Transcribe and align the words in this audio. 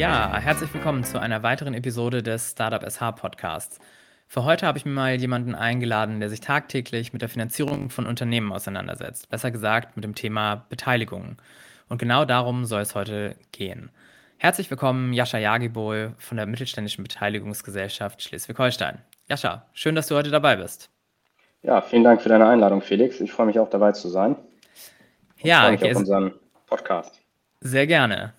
Ja, 0.00 0.38
herzlich 0.38 0.72
willkommen 0.72 1.04
zu 1.04 1.20
einer 1.20 1.42
weiteren 1.42 1.74
Episode 1.74 2.22
des 2.22 2.52
Startup 2.52 2.82
SH 2.90 3.12
Podcasts. 3.16 3.78
Für 4.28 4.44
heute 4.44 4.66
habe 4.66 4.78
ich 4.78 4.86
mir 4.86 4.92
mal 4.92 5.20
jemanden 5.20 5.54
eingeladen, 5.54 6.20
der 6.20 6.30
sich 6.30 6.40
tagtäglich 6.40 7.12
mit 7.12 7.20
der 7.20 7.28
Finanzierung 7.28 7.90
von 7.90 8.06
Unternehmen 8.06 8.50
auseinandersetzt. 8.50 9.28
Besser 9.28 9.50
gesagt 9.50 9.96
mit 9.96 10.04
dem 10.04 10.14
Thema 10.14 10.64
Beteiligung. 10.70 11.36
Und 11.90 11.98
genau 11.98 12.24
darum 12.24 12.64
soll 12.64 12.80
es 12.80 12.94
heute 12.94 13.36
gehen. 13.52 13.90
Herzlich 14.38 14.70
willkommen, 14.70 15.12
Jascha 15.12 15.36
Jagibol 15.36 16.14
von 16.16 16.38
der 16.38 16.46
Mittelständischen 16.46 17.04
Beteiligungsgesellschaft 17.04 18.22
Schleswig-Holstein. 18.22 19.02
Jascha, 19.28 19.66
schön, 19.74 19.96
dass 19.96 20.06
du 20.06 20.14
heute 20.14 20.30
dabei 20.30 20.56
bist. 20.56 20.88
Ja, 21.60 21.82
vielen 21.82 22.04
Dank 22.04 22.22
für 22.22 22.30
deine 22.30 22.48
Einladung, 22.48 22.80
Felix. 22.80 23.20
Ich 23.20 23.32
freue 23.32 23.44
mich 23.44 23.58
auch 23.58 23.68
dabei 23.68 23.92
zu 23.92 24.08
sein. 24.08 24.36
Ich 25.36 25.44
ja, 25.44 25.60
freue 25.60 25.72
mich 25.72 25.84
auf 25.84 25.96
unseren 25.96 26.32
Podcast. 26.64 27.20
Sehr 27.60 27.86
gerne. 27.86 28.32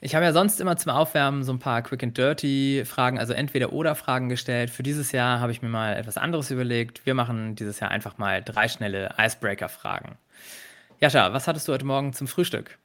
Ich 0.00 0.14
habe 0.14 0.26
ja 0.26 0.32
sonst 0.32 0.60
immer 0.60 0.76
zum 0.76 0.92
Aufwärmen 0.92 1.42
so 1.42 1.52
ein 1.52 1.58
paar 1.58 1.80
Quick 1.82 2.02
and 2.02 2.16
Dirty 2.16 2.84
Fragen, 2.84 3.18
also 3.18 3.32
entweder 3.32 3.72
oder 3.72 3.94
Fragen 3.94 4.28
gestellt. 4.28 4.68
Für 4.68 4.82
dieses 4.82 5.10
Jahr 5.12 5.40
habe 5.40 5.52
ich 5.52 5.62
mir 5.62 5.70
mal 5.70 5.96
etwas 5.96 6.18
anderes 6.18 6.50
überlegt. 6.50 7.06
Wir 7.06 7.14
machen 7.14 7.54
dieses 7.54 7.80
Jahr 7.80 7.90
einfach 7.90 8.18
mal 8.18 8.42
drei 8.42 8.68
schnelle 8.68 9.14
Icebreaker-Fragen. 9.18 10.18
Jascha, 11.00 11.32
was 11.32 11.48
hattest 11.48 11.66
du 11.66 11.72
heute 11.72 11.86
Morgen 11.86 12.12
zum 12.12 12.26
Frühstück? 12.26 12.78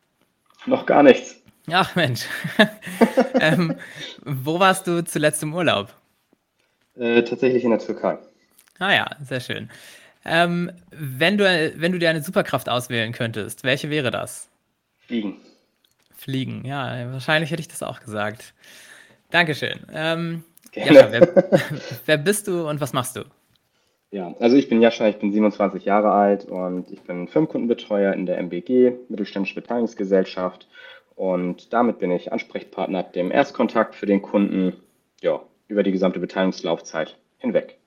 Noch 0.65 0.85
gar 0.85 1.03
nichts. 1.03 1.41
Ach 1.69 1.95
Mensch. 1.95 2.25
ähm, 3.39 3.75
wo 4.23 4.59
warst 4.59 4.87
du 4.87 5.03
zuletzt 5.03 5.43
im 5.43 5.53
Urlaub? 5.53 5.93
Äh, 6.95 7.23
tatsächlich 7.23 7.63
in 7.63 7.71
der 7.71 7.79
Türkei. 7.79 8.17
Ah 8.79 8.93
ja, 8.93 9.07
sehr 9.21 9.41
schön. 9.41 9.69
Ähm, 10.23 10.71
wenn, 10.91 11.37
du, 11.37 11.43
wenn 11.75 11.91
du 11.91 11.99
dir 11.99 12.09
eine 12.09 12.23
Superkraft 12.23 12.69
auswählen 12.69 13.11
könntest, 13.11 13.63
welche 13.63 13.89
wäre 13.89 14.11
das? 14.11 14.49
Fliegen. 15.07 15.37
Fliegen, 16.21 16.63
ja, 16.65 17.11
wahrscheinlich 17.11 17.49
hätte 17.49 17.61
ich 17.61 17.67
das 17.67 17.81
auch 17.81 17.99
gesagt. 17.99 18.53
Dankeschön. 19.31 19.79
Ähm, 19.91 20.43
Jascha, 20.71 21.11
wer, 21.11 21.61
wer 22.05 22.17
bist 22.17 22.47
du 22.47 22.69
und 22.69 22.79
was 22.79 22.93
machst 22.93 23.15
du? 23.15 23.21
Ja, 24.11 24.35
also 24.39 24.55
ich 24.55 24.69
bin 24.69 24.83
Jascha, 24.83 25.07
ich 25.07 25.17
bin 25.17 25.31
27 25.31 25.83
Jahre 25.83 26.11
alt 26.11 26.45
und 26.45 26.91
ich 26.91 27.01
bin 27.01 27.27
Firmenkundenbetreuer 27.27 28.13
in 28.13 28.27
der 28.27 28.37
MBG, 28.37 28.93
Mittelständische 29.09 29.55
Beteiligungsgesellschaft. 29.55 30.67
Und 31.15 31.73
damit 31.73 31.97
bin 31.97 32.11
ich 32.11 32.31
Ansprechpartner 32.31 32.99
ab 32.99 33.13
dem 33.13 33.31
Erstkontakt 33.31 33.95
für 33.95 34.05
den 34.05 34.21
Kunden 34.21 34.73
ja, 35.21 35.41
über 35.69 35.81
die 35.81 35.91
gesamte 35.91 36.19
Beteiligungslaufzeit 36.19 37.17
hinweg. 37.39 37.79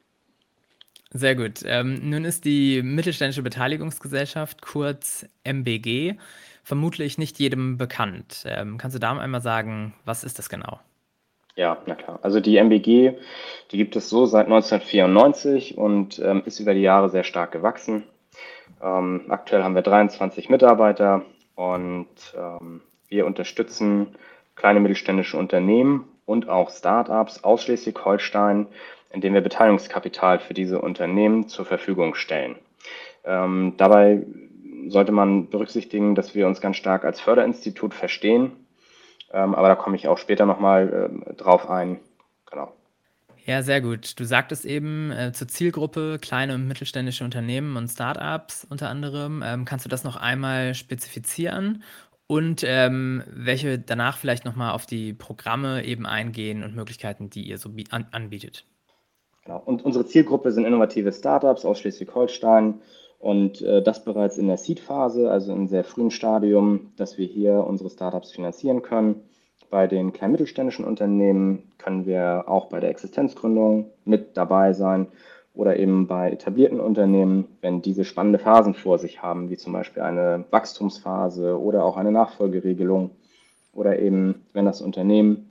Sehr 1.17 1.37
gut. 1.37 1.61
Ähm, 1.65 2.11
nun 2.11 2.25
ist 2.25 2.45
die 2.45 2.83
Mittelständische 2.83 3.43
Beteiligungsgesellschaft, 3.43 4.63
kurz 4.63 5.25
MBG, 5.45 6.17
vermutlich 6.65 7.19
nicht 7.19 7.39
jedem 7.39 7.79
bekannt. 7.79 8.43
Ähm, 8.49 8.79
kannst 8.79 8.97
du 8.97 8.99
da 8.99 9.17
einmal 9.17 9.41
sagen, 9.41 9.95
was 10.05 10.25
ist 10.25 10.41
das 10.41 10.49
genau? 10.49 10.81
Ja, 11.55 11.79
na 11.87 11.95
klar. 11.95 12.19
Also 12.23 12.41
die 12.41 12.57
MBG, 12.57 13.13
die 13.71 13.77
gibt 13.77 13.95
es 13.95 14.09
so 14.09 14.27
seit 14.27 14.47
1994 14.47 15.79
und 15.79 16.19
ähm, 16.19 16.43
ist 16.47 16.59
über 16.59 16.75
die 16.75 16.81
Jahre 16.81 17.09
sehr 17.11 17.23
stark 17.23 17.53
gewachsen. 17.53 18.03
Ähm, 18.83 19.27
aktuell 19.29 19.63
haben 19.63 19.77
wir 19.77 19.83
23 19.83 20.51
Mitarbeiter 20.51 21.23
und 21.55 22.09
ähm, 22.37 22.81
wir 23.09 23.25
unterstützen 23.25 24.17
kleine 24.57 24.81
mittelständische 24.81 25.37
Unternehmen 25.37 26.09
und 26.27 26.49
auch 26.49 26.71
Startups 26.71 27.45
aus 27.45 27.63
Schleswig-Holstein, 27.63 28.67
indem 29.15 29.35
wir 29.35 29.41
Beteiligungskapital 29.41 30.41
für 30.41 30.55
diese 30.55 30.81
Unternehmen 30.81 31.49
zur 31.49 31.65
Verfügung 31.65 32.15
stellen. 32.15 32.57
Ähm, 33.25 33.75
dabei 33.77 34.23
sollte 34.89 35.13
man 35.13 35.49
berücksichtigen, 35.49 36.15
dass 36.15 36.35
wir 36.35 36.47
uns 36.47 36.61
ganz 36.61 36.77
stark 36.77 37.05
als 37.05 37.21
Förderinstitut 37.21 37.95
verstehen. 37.95 38.53
Ähm, 39.33 39.55
aber 39.55 39.69
da 39.69 39.75
komme 39.77 39.97
ich 39.97 40.09
auch 40.09 40.19
später 40.19 40.47
nochmal 40.47 41.11
äh, 41.29 41.35
drauf 41.35 41.71
ein. 41.71 42.01
Genau. 42.51 42.73
Ja, 43.47 43.63
sehr 43.63 43.81
gut. 43.81 44.19
Du 44.19 44.25
sagtest 44.25 44.65
eben 44.65 45.11
äh, 45.11 45.33
zur 45.33 45.49
Zielgruppe 45.49 46.19
kleine 46.21 46.55
und 46.55 46.67
mittelständische 46.67 47.25
Unternehmen 47.25 47.77
und 47.77 47.89
Startups 47.89 48.67
unter 48.69 48.89
anderem. 48.89 49.43
Ähm, 49.45 49.65
kannst 49.65 49.85
du 49.85 49.89
das 49.89 50.05
noch 50.05 50.17
einmal 50.17 50.75
spezifizieren 50.75 51.83
und 52.27 52.63
ähm, 52.65 53.23
welche 53.27 53.79
danach 53.79 54.17
vielleicht 54.17 54.45
nochmal 54.45 54.73
auf 54.73 54.87
die 54.87 55.13
Programme 55.13 55.85
eben 55.85 56.07
eingehen 56.07 56.63
und 56.63 56.75
Möglichkeiten, 56.75 57.29
die 57.29 57.43
ihr 57.43 57.59
so 57.59 57.71
an 57.91 58.07
anbietet? 58.13 58.65
Genau. 59.45 59.63
Und 59.65 59.85
unsere 59.85 60.07
Zielgruppe 60.07 60.53
sind 60.53 60.65
innovative 60.65 61.13
Startups 61.13 61.65
aus 61.65 61.79
Schleswig-Holstein 61.79 62.81
und 63.19 63.61
äh, 63.61 63.83
das 63.83 64.05
bereits 64.05 64.39
in 64.39 64.47
der 64.47 64.57
Seed-Phase, 64.57 65.31
also 65.31 65.53
im 65.53 65.69
sehr 65.69 65.85
frühen 65.85 66.11
Stadium, 66.11 66.93
dass 66.97 67.19
wir 67.19 67.27
hier 67.27 67.65
unsere 67.67 67.91
Startups 67.91 68.33
finanzieren 68.33 68.83
können. 68.83 69.23
Bei 69.71 69.87
den 69.87 70.13
kleinen 70.13 70.33
mittelständischen 70.33 70.85
Unternehmen 70.85 71.73
können 71.79 72.07
wir 72.07 72.45
auch 72.47 72.67
bei 72.67 72.81
der 72.81 72.91
Existenzgründung 72.91 73.91
mit 74.05 74.37
dabei 74.37 74.73
sein 74.73 75.09
oder 75.55 75.77
eben 75.79 76.07
bei 76.07 76.31
etablierten 76.31 76.81
Unternehmen, 76.81 77.47
wenn 77.61 77.83
diese 77.83 78.05
spannende 78.05 78.39
Phasen 78.39 78.75
vor 78.75 78.99
sich 78.99 79.23
haben, 79.23 79.51
wie 79.51 79.57
zum 79.57 79.73
Beispiel 79.73 80.03
eine 80.03 80.45
Wachstumsphase 80.51 81.61
oder 81.61 81.85
auch 81.85 81.97
eine 81.97 82.13
Nachfolgeregelung 82.13 83.11
oder 83.73 83.99
eben, 83.99 84.47
wenn 84.53 84.65
das 84.65 84.81
Unternehmen, 84.81 85.51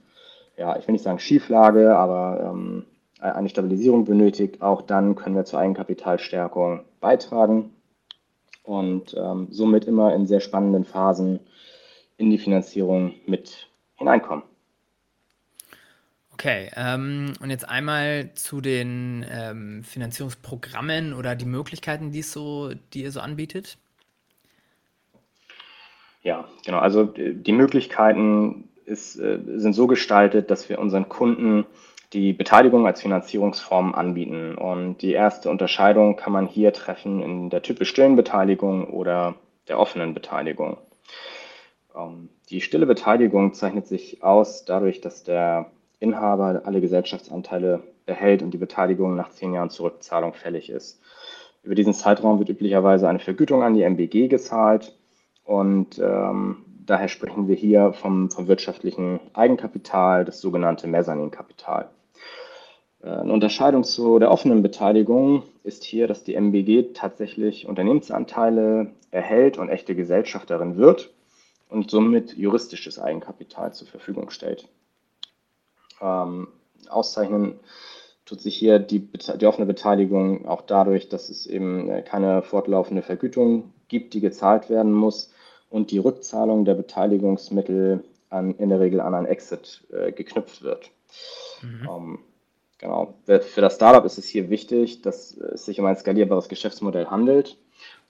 ja, 0.56 0.76
ich 0.78 0.86
will 0.86 0.92
nicht 0.92 1.04
sagen 1.04 1.18
Schieflage, 1.18 1.96
aber 1.96 2.50
ähm, 2.52 2.84
eine 3.32 3.48
Stabilisierung 3.48 4.04
benötigt, 4.04 4.62
auch 4.62 4.82
dann 4.82 5.14
können 5.14 5.36
wir 5.36 5.44
zur 5.44 5.60
Eigenkapitalstärkung 5.60 6.84
beitragen 7.00 7.70
und 8.62 9.14
ähm, 9.16 9.48
somit 9.50 9.84
immer 9.84 10.14
in 10.14 10.26
sehr 10.26 10.40
spannenden 10.40 10.84
Phasen 10.84 11.40
in 12.16 12.30
die 12.30 12.38
Finanzierung 12.38 13.14
mit 13.26 13.68
hineinkommen. 13.96 14.44
Okay, 16.32 16.70
ähm, 16.76 17.32
und 17.40 17.50
jetzt 17.50 17.68
einmal 17.68 18.34
zu 18.34 18.60
den 18.60 19.24
ähm, 19.30 19.84
Finanzierungsprogrammen 19.84 21.14
oder 21.14 21.36
die 21.36 21.44
Möglichkeiten, 21.44 22.10
die, 22.10 22.22
so, 22.22 22.72
die 22.92 23.04
ihr 23.04 23.12
so 23.12 23.20
anbietet. 23.20 23.78
Ja, 26.22 26.48
genau. 26.64 26.78
Also 26.78 27.04
die 27.04 27.52
Möglichkeiten 27.52 28.68
ist, 28.84 29.16
äh, 29.16 29.38
sind 29.56 29.74
so 29.74 29.86
gestaltet, 29.86 30.50
dass 30.50 30.68
wir 30.68 30.78
unseren 30.78 31.08
Kunden 31.08 31.66
die 32.14 32.32
Beteiligung 32.32 32.86
als 32.86 33.02
Finanzierungsform 33.02 33.94
anbieten. 33.94 34.54
Und 34.54 34.98
die 35.02 35.12
erste 35.12 35.50
Unterscheidung 35.50 36.16
kann 36.16 36.32
man 36.32 36.46
hier 36.46 36.72
treffen 36.72 37.20
in 37.20 37.50
der 37.50 37.62
typisch 37.62 37.90
stillen 37.90 38.16
Beteiligung 38.16 38.88
oder 38.88 39.34
der 39.68 39.78
offenen 39.78 40.14
Beteiligung. 40.14 40.78
Ähm, 41.94 42.28
die 42.50 42.60
stille 42.60 42.86
Beteiligung 42.86 43.52
zeichnet 43.52 43.86
sich 43.86 44.22
aus 44.22 44.64
dadurch, 44.64 45.00
dass 45.00 45.24
der 45.24 45.70
Inhaber 45.98 46.62
alle 46.64 46.80
Gesellschaftsanteile 46.80 47.82
erhält 48.06 48.42
und 48.42 48.52
die 48.52 48.58
Beteiligung 48.58 49.16
nach 49.16 49.30
zehn 49.30 49.52
Jahren 49.52 49.70
Zurückzahlung 49.70 50.34
fällig 50.34 50.70
ist. 50.70 51.00
Über 51.62 51.74
diesen 51.74 51.94
Zeitraum 51.94 52.38
wird 52.38 52.50
üblicherweise 52.50 53.08
eine 53.08 53.20
Vergütung 53.20 53.62
an 53.62 53.74
die 53.74 53.82
MBG 53.82 54.28
gezahlt 54.28 54.94
und 55.44 55.98
ähm, 55.98 56.64
daher 56.84 57.08
sprechen 57.08 57.48
wir 57.48 57.56
hier 57.56 57.94
vom, 57.94 58.30
vom 58.30 58.48
wirtschaftlichen 58.48 59.18
Eigenkapital, 59.32 60.26
das 60.26 60.40
sogenannte 60.40 60.86
Mezzaninkapital. 60.86 61.84
Äh, 61.84 62.03
eine 63.04 63.32
Unterscheidung 63.32 63.84
zu 63.84 64.18
der 64.18 64.30
offenen 64.30 64.62
Beteiligung 64.62 65.42
ist 65.62 65.84
hier, 65.84 66.06
dass 66.06 66.24
die 66.24 66.34
MBG 66.34 66.94
tatsächlich 66.94 67.66
Unternehmensanteile 67.66 68.92
erhält 69.10 69.58
und 69.58 69.68
echte 69.68 69.94
Gesellschafterin 69.94 70.76
wird 70.76 71.10
und 71.68 71.90
somit 71.90 72.34
juristisches 72.36 72.98
Eigenkapital 72.98 73.74
zur 73.74 73.88
Verfügung 73.88 74.30
stellt. 74.30 74.68
Ähm, 76.00 76.48
auszeichnen 76.88 77.60
tut 78.24 78.40
sich 78.40 78.56
hier 78.56 78.78
die, 78.78 79.00
die, 79.00 79.46
offene 79.46 79.66
Beteiligung 79.66 80.46
auch 80.46 80.62
dadurch, 80.62 81.08
dass 81.08 81.28
es 81.28 81.46
eben 81.46 81.90
äh, 81.90 82.02
keine 82.02 82.42
fortlaufende 82.42 83.02
Vergütung 83.02 83.72
gibt, 83.88 84.14
die 84.14 84.20
gezahlt 84.20 84.70
werden 84.70 84.92
muss 84.92 85.30
und 85.68 85.90
die 85.90 85.98
Rückzahlung 85.98 86.64
der 86.64 86.74
Beteiligungsmittel 86.74 88.02
an, 88.30 88.54
in 88.56 88.70
der 88.70 88.80
Regel 88.80 89.00
an 89.00 89.14
ein 89.14 89.26
Exit 89.26 89.84
äh, 89.92 90.10
geknüpft 90.12 90.62
wird. 90.62 90.90
Mhm. 91.62 91.88
Ähm, 91.88 92.18
Genau. 92.78 93.14
Für 93.24 93.60
das 93.60 93.76
Startup 93.76 94.04
ist 94.04 94.18
es 94.18 94.26
hier 94.26 94.50
wichtig, 94.50 95.02
dass 95.02 95.36
es 95.36 95.64
sich 95.64 95.78
um 95.78 95.86
ein 95.86 95.96
skalierbares 95.96 96.48
Geschäftsmodell 96.48 97.06
handelt 97.06 97.56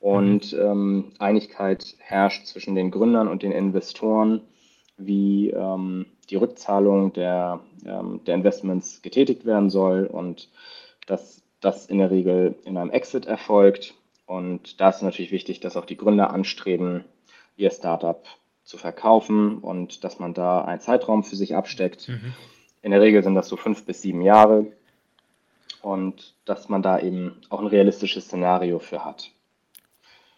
und 0.01 0.53
mhm. 0.53 0.61
ähm, 0.61 1.13
Einigkeit 1.19 1.95
herrscht 1.99 2.47
zwischen 2.47 2.75
den 2.75 2.91
Gründern 2.91 3.29
und 3.29 3.43
den 3.43 3.53
Investoren, 3.53 4.41
wie 4.97 5.51
ähm, 5.51 6.07
die 6.31 6.37
Rückzahlung 6.37 7.13
der, 7.13 7.61
ähm, 7.85 8.21
der 8.27 8.35
Investments 8.35 9.03
getätigt 9.03 9.45
werden 9.45 9.71
soll 9.71 10.07
und 10.07 10.49
dass 11.07 11.43
das 11.61 11.87
in 11.87 11.99
der 11.99 12.11
Regel 12.11 12.55
in 12.65 12.77
einem 12.77 12.91
Exit 12.91 13.27
erfolgt. 13.27 13.95
Und 14.27 14.81
da 14.81 14.89
ist 14.89 15.03
natürlich 15.03 15.33
wichtig, 15.33 15.61
dass 15.61 15.77
auch 15.77 15.87
die 15.87 15.97
Gründer 15.97 16.31
anstreben, 16.31 17.05
ihr 17.57 17.71
Startup 17.71 18.25
zu 18.65 18.79
verkaufen 18.79 19.59
und 19.59 20.05
dass 20.05 20.19
man 20.19 20.33
da 20.33 20.65
einen 20.65 20.81
Zeitraum 20.81 21.23
für 21.23 21.37
sich 21.37 21.55
absteckt. 21.55 22.09
Mhm 22.09 22.33
in 22.85 22.91
der 22.91 23.01
Regel 23.01 23.25
sind 23.25 23.35
das 23.35 23.49
so 23.49 23.57
fünf 23.57 23.87
bis 23.87 24.03
sieben 24.03 24.21
Jahre 24.21 24.67
und 25.81 26.35
dass 26.45 26.69
man 26.69 26.83
da 26.83 26.99
eben 26.99 27.41
auch 27.49 27.61
ein 27.61 27.67
realistisches 27.67 28.27
Szenario 28.27 28.79
für 28.79 29.05
hat. 29.05 29.31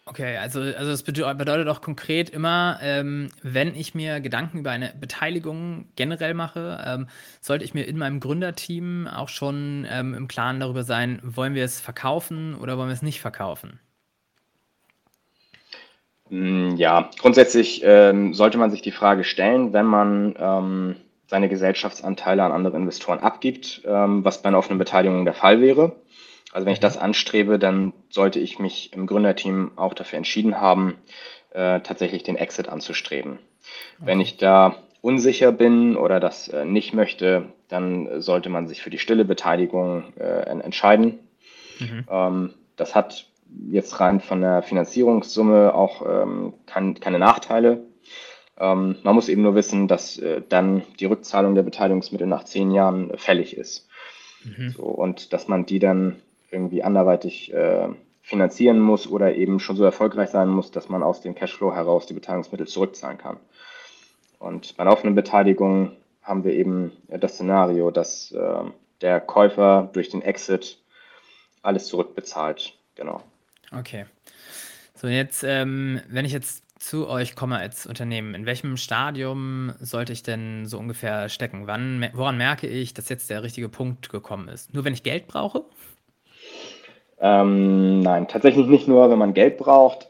Okay, 0.05 0.37
also, 0.37 0.61
also 0.61 0.89
das 0.89 1.03
bedeutet 1.03 1.67
auch 1.67 1.81
konkret 1.81 2.29
immer, 2.29 2.79
ähm, 2.81 3.29
wenn 3.43 3.75
ich 3.75 3.93
mir 3.93 4.21
Gedanken 4.21 4.59
über 4.59 4.71
eine 4.71 4.93
Beteiligung 4.97 5.89
generell 5.97 6.33
mache, 6.33 6.81
ähm, 6.87 7.07
sollte 7.41 7.65
ich 7.65 7.73
mir 7.73 7.83
in 7.83 7.97
meinem 7.97 8.21
Gründerteam 8.21 9.07
auch 9.07 9.27
schon 9.27 9.85
ähm, 9.91 10.13
im 10.13 10.29
Klaren 10.29 10.61
darüber 10.61 10.83
sein, 10.83 11.19
wollen 11.23 11.53
wir 11.53 11.65
es 11.65 11.81
verkaufen 11.81 12.55
oder 12.55 12.77
wollen 12.77 12.87
wir 12.87 12.93
es 12.93 13.01
nicht 13.01 13.19
verkaufen? 13.19 13.81
Mm, 16.29 16.75
ja, 16.77 17.09
grundsätzlich 17.19 17.81
ähm, 17.83 18.33
sollte 18.33 18.57
man 18.57 18.71
sich 18.71 18.81
die 18.81 18.91
Frage 18.93 19.25
stellen, 19.25 19.73
wenn 19.73 19.85
man 19.85 20.35
ähm, 20.39 20.95
seine 21.27 21.49
Gesellschaftsanteile 21.49 22.43
an 22.43 22.51
andere 22.51 22.77
Investoren 22.77 23.19
abgibt, 23.19 23.81
ähm, 23.85 24.23
was 24.25 24.41
bei 24.41 24.49
einer 24.49 24.57
offenen 24.57 24.79
Beteiligung 24.79 25.25
der 25.25 25.33
Fall 25.33 25.61
wäre. 25.61 25.95
Also 26.51 26.65
wenn 26.65 26.73
ich 26.73 26.79
das 26.79 26.97
anstrebe, 26.97 27.59
dann 27.59 27.93
sollte 28.09 28.39
ich 28.39 28.57
mich 28.57 28.93
im 28.93 29.05
Gründerteam 29.05 29.71
auch 29.75 29.93
dafür 29.93 30.17
entschieden 30.17 30.59
haben, 30.59 30.95
äh, 31.51 31.81
tatsächlich 31.81 32.23
den 32.23 32.37
Exit 32.37 32.69
anzustreben. 32.69 33.39
Wenn 33.99 34.21
ich 34.21 34.37
da 34.37 34.75
unsicher 35.01 35.51
bin 35.51 35.97
oder 35.97 36.19
das 36.19 36.47
äh, 36.47 36.65
nicht 36.65 36.93
möchte, 36.93 37.47
dann 37.67 38.21
sollte 38.21 38.49
man 38.49 38.67
sich 38.67 38.81
für 38.81 38.89
die 38.89 38.99
stille 38.99 39.25
Beteiligung 39.25 40.13
äh, 40.17 40.43
entscheiden. 40.49 41.19
Mhm. 41.79 42.05
Ähm, 42.09 42.53
das 42.75 42.95
hat 42.95 43.27
jetzt 43.69 43.99
rein 43.99 44.19
von 44.19 44.41
der 44.41 44.63
Finanzierungssumme 44.63 45.73
auch 45.73 46.01
ähm, 46.05 46.53
kein, 46.65 46.99
keine 46.99 47.19
Nachteile. 47.19 47.86
Ähm, 48.59 48.95
man 49.03 49.15
muss 49.15 49.29
eben 49.29 49.41
nur 49.41 49.55
wissen, 49.55 49.87
dass 49.87 50.17
äh, 50.17 50.41
dann 50.47 50.83
die 50.99 51.05
Rückzahlung 51.05 51.55
der 51.55 51.63
Beteiligungsmittel 51.63 52.27
nach 52.27 52.43
zehn 52.43 52.71
Jahren 52.71 53.17
fällig 53.17 53.55
ist. 53.55 53.87
Mhm. 54.43 54.69
So, 54.71 54.83
und 54.83 55.33
dass 55.33 55.47
man 55.47 55.65
die 55.65 55.79
dann 55.79 56.17
irgendwie 56.49 56.83
anderweitig 56.83 57.53
äh, 57.53 57.89
finanzieren 58.21 58.79
muss 58.79 59.07
oder 59.07 59.35
eben 59.35 59.59
schon 59.59 59.77
so 59.77 59.83
erfolgreich 59.83 60.29
sein 60.29 60.49
muss, 60.49 60.71
dass 60.71 60.89
man 60.89 61.03
aus 61.03 61.21
dem 61.21 61.35
Cashflow 61.35 61.73
heraus 61.73 62.07
die 62.07 62.13
Beteiligungsmittel 62.13 62.67
zurückzahlen 62.67 63.17
kann. 63.17 63.37
Und 64.39 64.75
bei 64.77 64.81
einer 64.81 64.91
offenen 64.91 65.15
Beteiligung 65.15 65.93
haben 66.21 66.43
wir 66.43 66.53
eben 66.53 66.91
das 67.07 67.35
Szenario, 67.35 67.89
dass 67.89 68.31
äh, 68.31 68.63
der 69.01 69.21
Käufer 69.21 69.89
durch 69.93 70.09
den 70.09 70.21
Exit 70.21 70.77
alles 71.61 71.87
zurückbezahlt. 71.87 72.73
Genau. 72.95 73.23
Okay. 73.71 74.05
So, 74.95 75.07
jetzt, 75.07 75.43
ähm, 75.43 76.01
wenn 76.09 76.25
ich 76.25 76.33
jetzt 76.33 76.63
zu 76.87 77.09
euch 77.09 77.35
komme 77.35 77.57
als 77.57 77.85
Unternehmen, 77.85 78.33
in 78.33 78.45
welchem 78.45 78.77
Stadium 78.77 79.73
sollte 79.81 80.13
ich 80.13 80.23
denn 80.23 80.65
so 80.65 80.77
ungefähr 80.77 81.27
stecken? 81.27 81.67
Wann, 81.67 82.09
woran 82.13 82.37
merke 82.37 82.67
ich, 82.67 82.93
dass 82.93 83.09
jetzt 83.09 83.29
der 83.29 83.43
richtige 83.43 83.67
Punkt 83.67 84.09
gekommen 84.09 84.47
ist? 84.47 84.73
Nur 84.73 84.85
wenn 84.85 84.93
ich 84.93 85.03
Geld 85.03 85.27
brauche? 85.27 85.65
Ähm, 87.19 87.99
nein, 87.99 88.29
tatsächlich 88.29 88.67
nicht 88.67 88.87
nur, 88.87 89.09
wenn 89.09 89.19
man 89.19 89.33
Geld 89.33 89.57
braucht. 89.57 90.09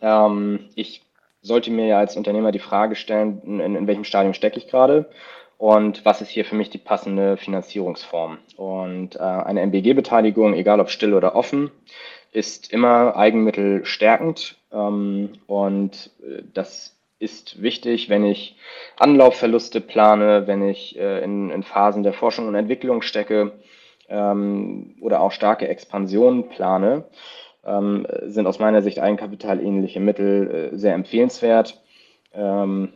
Ähm, 0.00 0.60
ich 0.74 1.02
sollte 1.42 1.70
mir 1.70 1.86
ja 1.86 1.98
als 1.98 2.16
Unternehmer 2.16 2.50
die 2.50 2.60
Frage 2.60 2.96
stellen, 2.96 3.42
in, 3.42 3.76
in 3.76 3.86
welchem 3.86 4.04
Stadium 4.04 4.32
stecke 4.32 4.58
ich 4.58 4.68
gerade 4.68 5.10
und 5.58 6.04
was 6.06 6.22
ist 6.22 6.30
hier 6.30 6.46
für 6.46 6.54
mich 6.54 6.70
die 6.70 6.78
passende 6.78 7.36
Finanzierungsform. 7.36 8.38
Und 8.56 9.16
äh, 9.16 9.18
eine 9.18 9.60
MBG-Beteiligung, 9.60 10.54
egal 10.54 10.80
ob 10.80 10.88
still 10.88 11.12
oder 11.12 11.34
offen, 11.34 11.70
ist 12.32 12.72
immer 12.72 13.16
eigenmittelstärkend 13.16 14.56
ähm, 14.65 14.65
und 15.46 16.10
äh, 16.22 16.42
das 16.52 16.96
ist 17.18 17.62
wichtig, 17.62 18.08
wenn 18.08 18.24
ich 18.24 18.56
Anlaufverluste 18.98 19.80
plane, 19.80 20.46
wenn 20.46 20.68
ich 20.68 20.98
äh, 20.98 21.22
in, 21.22 21.50
in, 21.50 21.62
Phasen 21.62 22.02
der 22.02 22.12
Forschung 22.12 22.46
und 22.46 22.54
Entwicklung 22.54 23.00
stecke 23.02 23.52
ähm, 24.08 24.96
oder 25.00 25.20
auch 25.20 25.32
starke 25.32 25.66
Expansionen 25.68 26.48
plane, 26.48 27.04
ähm, 27.64 28.06
sind 28.22 28.46
aus 28.46 28.58
meiner 28.58 28.82
Sicht 28.82 29.00
eigenkapitalähnliche 29.00 30.00
Mittel 30.00 30.70
äh, 30.72 30.76
sehr 30.76 30.94
empfehlenswert. 30.94 31.82
Ähm, 32.34 32.92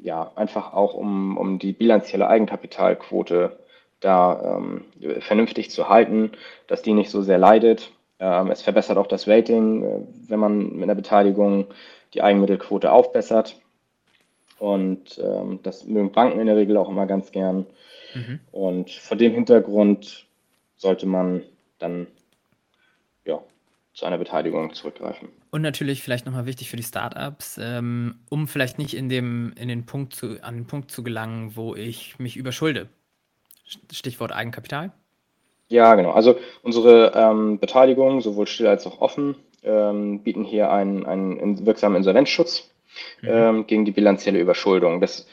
ja, 0.00 0.32
einfach 0.36 0.72
auch 0.72 0.94
um, 0.94 1.36
um 1.36 1.58
die 1.58 1.72
bilanzielle 1.72 2.28
Eigenkapitalquote 2.28 3.58
da 4.00 4.56
ähm, 4.56 4.84
vernünftig 5.20 5.70
zu 5.70 5.88
halten, 5.88 6.32
dass 6.66 6.82
die 6.82 6.94
nicht 6.94 7.10
so 7.10 7.20
sehr 7.20 7.38
leidet. 7.38 7.90
Ähm, 8.20 8.50
es 8.50 8.62
verbessert 8.62 8.98
auch 8.98 9.06
das 9.06 9.28
Rating, 9.28 9.82
äh, 9.82 10.00
wenn 10.28 10.40
man 10.40 10.72
mit 10.72 10.84
einer 10.84 10.94
Beteiligung 10.94 11.66
die 12.14 12.22
Eigenmittelquote 12.22 12.90
aufbessert. 12.90 13.60
Und 14.58 15.18
ähm, 15.18 15.60
das 15.62 15.84
mögen 15.84 16.10
Banken 16.10 16.40
in 16.40 16.46
der 16.46 16.56
Regel 16.56 16.76
auch 16.76 16.88
immer 16.88 17.06
ganz 17.06 17.30
gern. 17.30 17.66
Mhm. 18.14 18.40
Und 18.50 18.90
vor 18.90 19.16
dem 19.16 19.32
Hintergrund 19.32 20.26
sollte 20.76 21.06
man 21.06 21.42
dann 21.78 22.08
ja, 23.24 23.40
zu 23.94 24.04
einer 24.04 24.18
Beteiligung 24.18 24.74
zurückgreifen. 24.74 25.28
Und 25.50 25.62
natürlich 25.62 26.02
vielleicht 26.02 26.26
nochmal 26.26 26.46
wichtig 26.46 26.70
für 26.70 26.76
die 26.76 26.82
Startups, 26.82 27.58
ähm, 27.62 28.20
um 28.28 28.48
vielleicht 28.48 28.78
nicht 28.78 28.94
in, 28.94 29.08
dem, 29.08 29.52
in 29.56 29.68
den 29.68 29.86
Punkt 29.86 30.14
zu, 30.14 30.42
an 30.42 30.56
den 30.56 30.66
Punkt 30.66 30.90
zu 30.90 31.04
gelangen, 31.04 31.54
wo 31.54 31.76
ich 31.76 32.18
mich 32.18 32.36
überschulde. 32.36 32.88
Stichwort 33.92 34.32
Eigenkapital. 34.32 34.92
Ja, 35.68 35.94
genau. 35.94 36.12
Also 36.12 36.36
unsere 36.62 37.12
ähm, 37.14 37.58
Beteiligungen, 37.58 38.20
sowohl 38.20 38.46
still 38.46 38.66
als 38.66 38.86
auch 38.86 39.00
offen, 39.00 39.36
ähm, 39.62 40.22
bieten 40.22 40.44
hier 40.44 40.70
einen, 40.70 41.04
einen 41.04 41.66
wirksamen 41.66 41.96
Insolvenzschutz 41.96 42.70
mhm. 43.22 43.28
ähm, 43.28 43.66
gegen 43.66 43.84
die 43.84 43.92
bilanzielle 43.92 44.40
Überschuldung. 44.40 45.00
Das, 45.00 45.26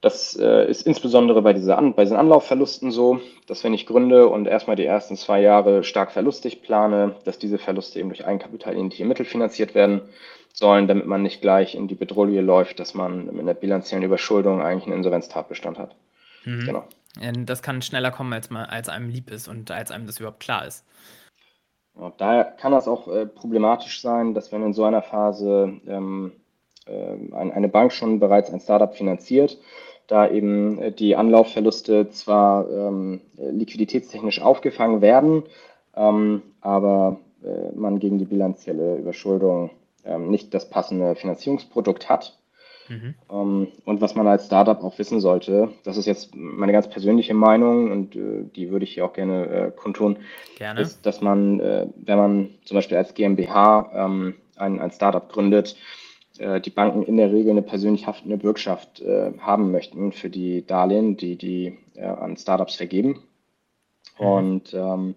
das 0.00 0.34
äh, 0.36 0.68
ist 0.70 0.86
insbesondere 0.86 1.42
bei, 1.42 1.52
dieser 1.52 1.76
An 1.76 1.94
bei 1.94 2.04
diesen 2.04 2.16
Anlaufverlusten 2.16 2.90
so, 2.90 3.20
dass 3.46 3.64
wenn 3.64 3.74
ich 3.74 3.86
gründe 3.86 4.28
und 4.28 4.46
erstmal 4.46 4.76
die 4.76 4.86
ersten 4.86 5.16
zwei 5.16 5.42
Jahre 5.42 5.84
stark 5.84 6.12
verlustig 6.12 6.62
plane, 6.62 7.16
dass 7.24 7.38
diese 7.38 7.58
Verluste 7.58 7.98
eben 7.98 8.08
durch 8.08 8.24
eigenkapitalähnliche 8.24 9.04
Mittel 9.04 9.26
finanziert 9.26 9.74
werden 9.74 10.02
sollen, 10.54 10.88
damit 10.88 11.06
man 11.06 11.22
nicht 11.22 11.42
gleich 11.42 11.74
in 11.74 11.86
die 11.86 11.94
Bedrohung 11.94 12.34
läuft, 12.34 12.80
dass 12.80 12.94
man 12.94 13.26
mit 13.26 13.40
einer 13.40 13.54
bilanziellen 13.54 14.04
Überschuldung 14.04 14.62
eigentlich 14.62 14.86
einen 14.86 14.96
Insolvenztatbestand 14.96 15.78
hat. 15.78 15.94
Mhm. 16.44 16.64
Genau. 16.64 16.84
Das 17.44 17.62
kann 17.62 17.82
schneller 17.82 18.10
kommen, 18.10 18.32
als, 18.32 18.50
man, 18.50 18.66
als 18.66 18.88
einem 18.88 19.08
lieb 19.08 19.30
ist 19.30 19.48
und 19.48 19.70
als 19.70 19.90
einem 19.90 20.06
das 20.06 20.18
überhaupt 20.18 20.40
klar 20.40 20.66
ist. 20.66 20.84
Ja, 21.98 22.12
daher 22.18 22.44
kann 22.44 22.72
das 22.72 22.88
auch 22.88 23.08
äh, 23.08 23.26
problematisch 23.26 24.02
sein, 24.02 24.34
dass 24.34 24.52
wenn 24.52 24.62
in 24.62 24.74
so 24.74 24.84
einer 24.84 25.02
Phase 25.02 25.80
ähm, 25.86 26.32
äh, 26.86 27.16
eine 27.32 27.68
Bank 27.68 27.92
schon 27.92 28.20
bereits 28.20 28.50
ein 28.50 28.60
Startup 28.60 28.94
finanziert, 28.94 29.58
da 30.06 30.28
eben 30.28 30.78
äh, 30.78 30.92
die 30.92 31.16
Anlaufverluste 31.16 32.10
zwar 32.10 32.68
ähm, 32.70 33.22
liquiditätstechnisch 33.36 34.42
aufgefangen 34.42 35.00
werden, 35.00 35.44
ähm, 35.94 36.42
aber 36.60 37.18
äh, 37.42 37.74
man 37.74 37.98
gegen 37.98 38.18
die 38.18 38.26
bilanzielle 38.26 38.96
Überschuldung 38.96 39.70
ähm, 40.04 40.30
nicht 40.30 40.52
das 40.52 40.68
passende 40.68 41.14
Finanzierungsprodukt 41.16 42.10
hat 42.10 42.38
Mhm. 42.88 43.14
Ähm, 43.30 43.68
und 43.84 44.00
was 44.00 44.14
man 44.14 44.26
als 44.26 44.46
Startup 44.46 44.82
auch 44.82 44.98
wissen 44.98 45.20
sollte, 45.20 45.70
das 45.84 45.96
ist 45.96 46.06
jetzt 46.06 46.34
meine 46.34 46.72
ganz 46.72 46.88
persönliche 46.88 47.34
Meinung 47.34 47.90
und 47.90 48.16
äh, 48.16 48.44
die 48.54 48.70
würde 48.70 48.84
ich 48.84 48.94
hier 48.94 49.04
auch 49.04 49.12
gerne 49.12 49.46
äh, 49.46 49.70
kundtun, 49.74 50.18
gerne. 50.56 50.80
ist, 50.80 51.04
dass 51.04 51.20
man, 51.20 51.60
äh, 51.60 51.86
wenn 51.96 52.18
man 52.18 52.50
zum 52.64 52.76
Beispiel 52.76 52.96
als 52.96 53.14
GmbH 53.14 53.90
ähm, 53.94 54.34
ein, 54.56 54.80
ein 54.80 54.90
Startup 54.90 55.28
gründet, 55.28 55.76
äh, 56.38 56.60
die 56.60 56.70
Banken 56.70 57.02
in 57.02 57.16
der 57.16 57.32
Regel 57.32 57.50
eine 57.50 57.62
persönlich 57.62 58.06
haftende 58.06 58.36
Bürgschaft 58.36 59.00
äh, 59.00 59.32
haben 59.38 59.70
möchten 59.72 60.12
für 60.12 60.30
die 60.30 60.66
Darlehen, 60.66 61.16
die 61.16 61.36
die 61.36 61.78
äh, 61.94 62.04
an 62.04 62.36
Startups 62.36 62.76
vergeben. 62.76 63.22
Mhm. 64.18 64.26
Und 64.26 64.74
ähm, 64.74 65.14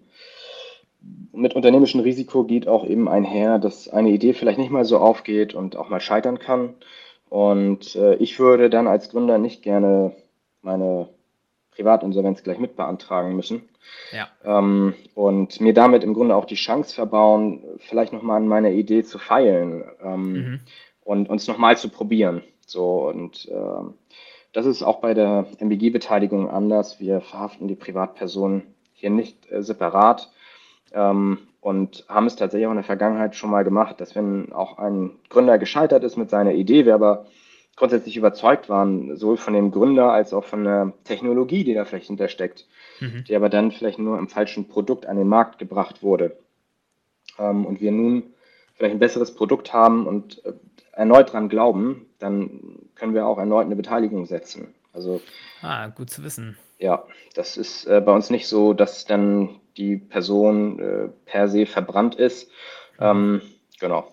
mit 1.32 1.54
unternehmischem 1.54 2.00
Risiko 2.00 2.44
geht 2.44 2.68
auch 2.68 2.84
eben 2.84 3.08
einher, 3.08 3.58
dass 3.58 3.88
eine 3.88 4.10
Idee 4.10 4.34
vielleicht 4.34 4.58
nicht 4.58 4.70
mal 4.70 4.84
so 4.84 4.98
aufgeht 4.98 5.54
und 5.54 5.76
auch 5.76 5.88
mal 5.88 6.00
scheitern 6.00 6.38
kann. 6.38 6.74
Und 7.30 7.94
äh, 7.94 8.16
ich 8.16 8.38
würde 8.38 8.68
dann 8.68 8.88
als 8.88 9.08
Gründer 9.08 9.38
nicht 9.38 9.62
gerne 9.62 10.14
meine 10.62 11.08
Privatinsolvenz 11.70 12.42
gleich 12.42 12.58
mit 12.58 12.76
beantragen 12.76 13.34
müssen. 13.34 13.62
Ja. 14.12 14.28
Ähm, 14.44 14.94
und 15.14 15.60
mir 15.60 15.72
damit 15.72 16.04
im 16.04 16.12
Grunde 16.12 16.34
auch 16.34 16.44
die 16.44 16.56
Chance 16.56 16.94
verbauen, 16.94 17.64
vielleicht 17.78 18.12
nochmal 18.12 18.38
an 18.38 18.48
meiner 18.48 18.70
Idee 18.70 19.04
zu 19.04 19.18
feilen 19.18 19.84
ähm, 20.02 20.32
mhm. 20.32 20.60
und 21.02 21.30
uns 21.30 21.46
nochmal 21.46 21.78
zu 21.78 21.88
probieren. 21.88 22.42
So 22.66 23.08
und 23.08 23.48
äh, 23.48 23.90
das 24.52 24.66
ist 24.66 24.82
auch 24.82 25.00
bei 25.00 25.14
der 25.14 25.46
MBG-Beteiligung 25.58 26.50
anders. 26.50 26.98
Wir 26.98 27.20
verhaften 27.20 27.68
die 27.68 27.76
Privatpersonen 27.76 28.74
hier 28.92 29.10
nicht 29.10 29.50
äh, 29.50 29.62
separat. 29.62 30.32
Ähm, 30.92 31.38
und 31.60 32.04
haben 32.08 32.26
es 32.26 32.36
tatsächlich 32.36 32.66
auch 32.66 32.72
in 32.72 32.78
der 32.78 32.84
Vergangenheit 32.84 33.36
schon 33.36 33.50
mal 33.50 33.64
gemacht, 33.64 34.00
dass 34.00 34.14
wenn 34.14 34.52
auch 34.52 34.78
ein 34.78 35.12
Gründer 35.28 35.58
gescheitert 35.58 36.04
ist 36.04 36.16
mit 36.16 36.30
seiner 36.30 36.52
Idee, 36.52 36.86
wir 36.86 36.94
aber 36.94 37.26
grundsätzlich 37.76 38.16
überzeugt 38.16 38.68
waren, 38.68 39.16
sowohl 39.16 39.36
von 39.36 39.54
dem 39.54 39.70
Gründer 39.70 40.12
als 40.12 40.32
auch 40.32 40.44
von 40.44 40.64
der 40.64 40.92
Technologie, 41.04 41.64
die 41.64 41.74
da 41.74 41.84
vielleicht 41.84 42.06
hintersteckt, 42.06 42.66
mhm. 43.00 43.24
die 43.26 43.36
aber 43.36 43.48
dann 43.48 43.72
vielleicht 43.72 43.98
nur 43.98 44.18
im 44.18 44.28
falschen 44.28 44.68
Produkt 44.68 45.06
an 45.06 45.16
den 45.16 45.28
Markt 45.28 45.58
gebracht 45.58 46.02
wurde. 46.02 46.36
Ähm, 47.38 47.66
und 47.66 47.80
wir 47.80 47.92
nun 47.92 48.34
vielleicht 48.74 48.94
ein 48.94 48.98
besseres 48.98 49.34
Produkt 49.34 49.72
haben 49.72 50.06
und 50.06 50.44
äh, 50.44 50.52
erneut 50.92 51.32
dran 51.32 51.48
glauben, 51.48 52.06
dann 52.18 52.80
können 52.94 53.14
wir 53.14 53.26
auch 53.26 53.38
erneut 53.38 53.66
eine 53.66 53.76
Beteiligung 53.76 54.26
setzen. 54.26 54.74
Also, 54.92 55.20
ah, 55.62 55.88
gut 55.88 56.10
zu 56.10 56.24
wissen. 56.24 56.58
Ja, 56.78 57.04
das 57.34 57.56
ist 57.56 57.86
äh, 57.86 58.00
bei 58.00 58.12
uns 58.12 58.30
nicht 58.30 58.48
so, 58.48 58.72
dass 58.72 59.04
dann 59.04 59.59
die 59.76 59.96
Person 59.96 60.78
äh, 60.78 61.08
per 61.26 61.48
se 61.48 61.66
verbrannt 61.66 62.14
ist. 62.14 62.50
Ähm, 62.98 63.40
genau. 63.78 64.12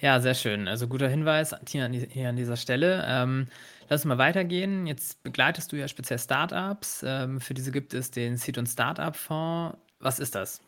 Ja, 0.00 0.20
sehr 0.20 0.34
schön. 0.34 0.68
Also 0.68 0.86
guter 0.86 1.08
Hinweis 1.08 1.54
hier 1.68 1.84
an 2.28 2.36
dieser 2.36 2.56
Stelle. 2.56 3.04
Ähm, 3.08 3.46
lass 3.88 4.02
uns 4.02 4.08
mal 4.08 4.18
weitergehen. 4.18 4.86
Jetzt 4.86 5.22
begleitest 5.22 5.72
du 5.72 5.76
ja 5.76 5.88
speziell 5.88 6.18
Startups. 6.18 7.04
Ähm, 7.06 7.40
für 7.40 7.54
diese 7.54 7.72
gibt 7.72 7.94
es 7.94 8.10
den 8.10 8.36
Seed- 8.36 8.58
und 8.58 8.66
Startup-Fonds. 8.66 9.78
Was 10.00 10.18
ist 10.18 10.34
das? 10.34 10.60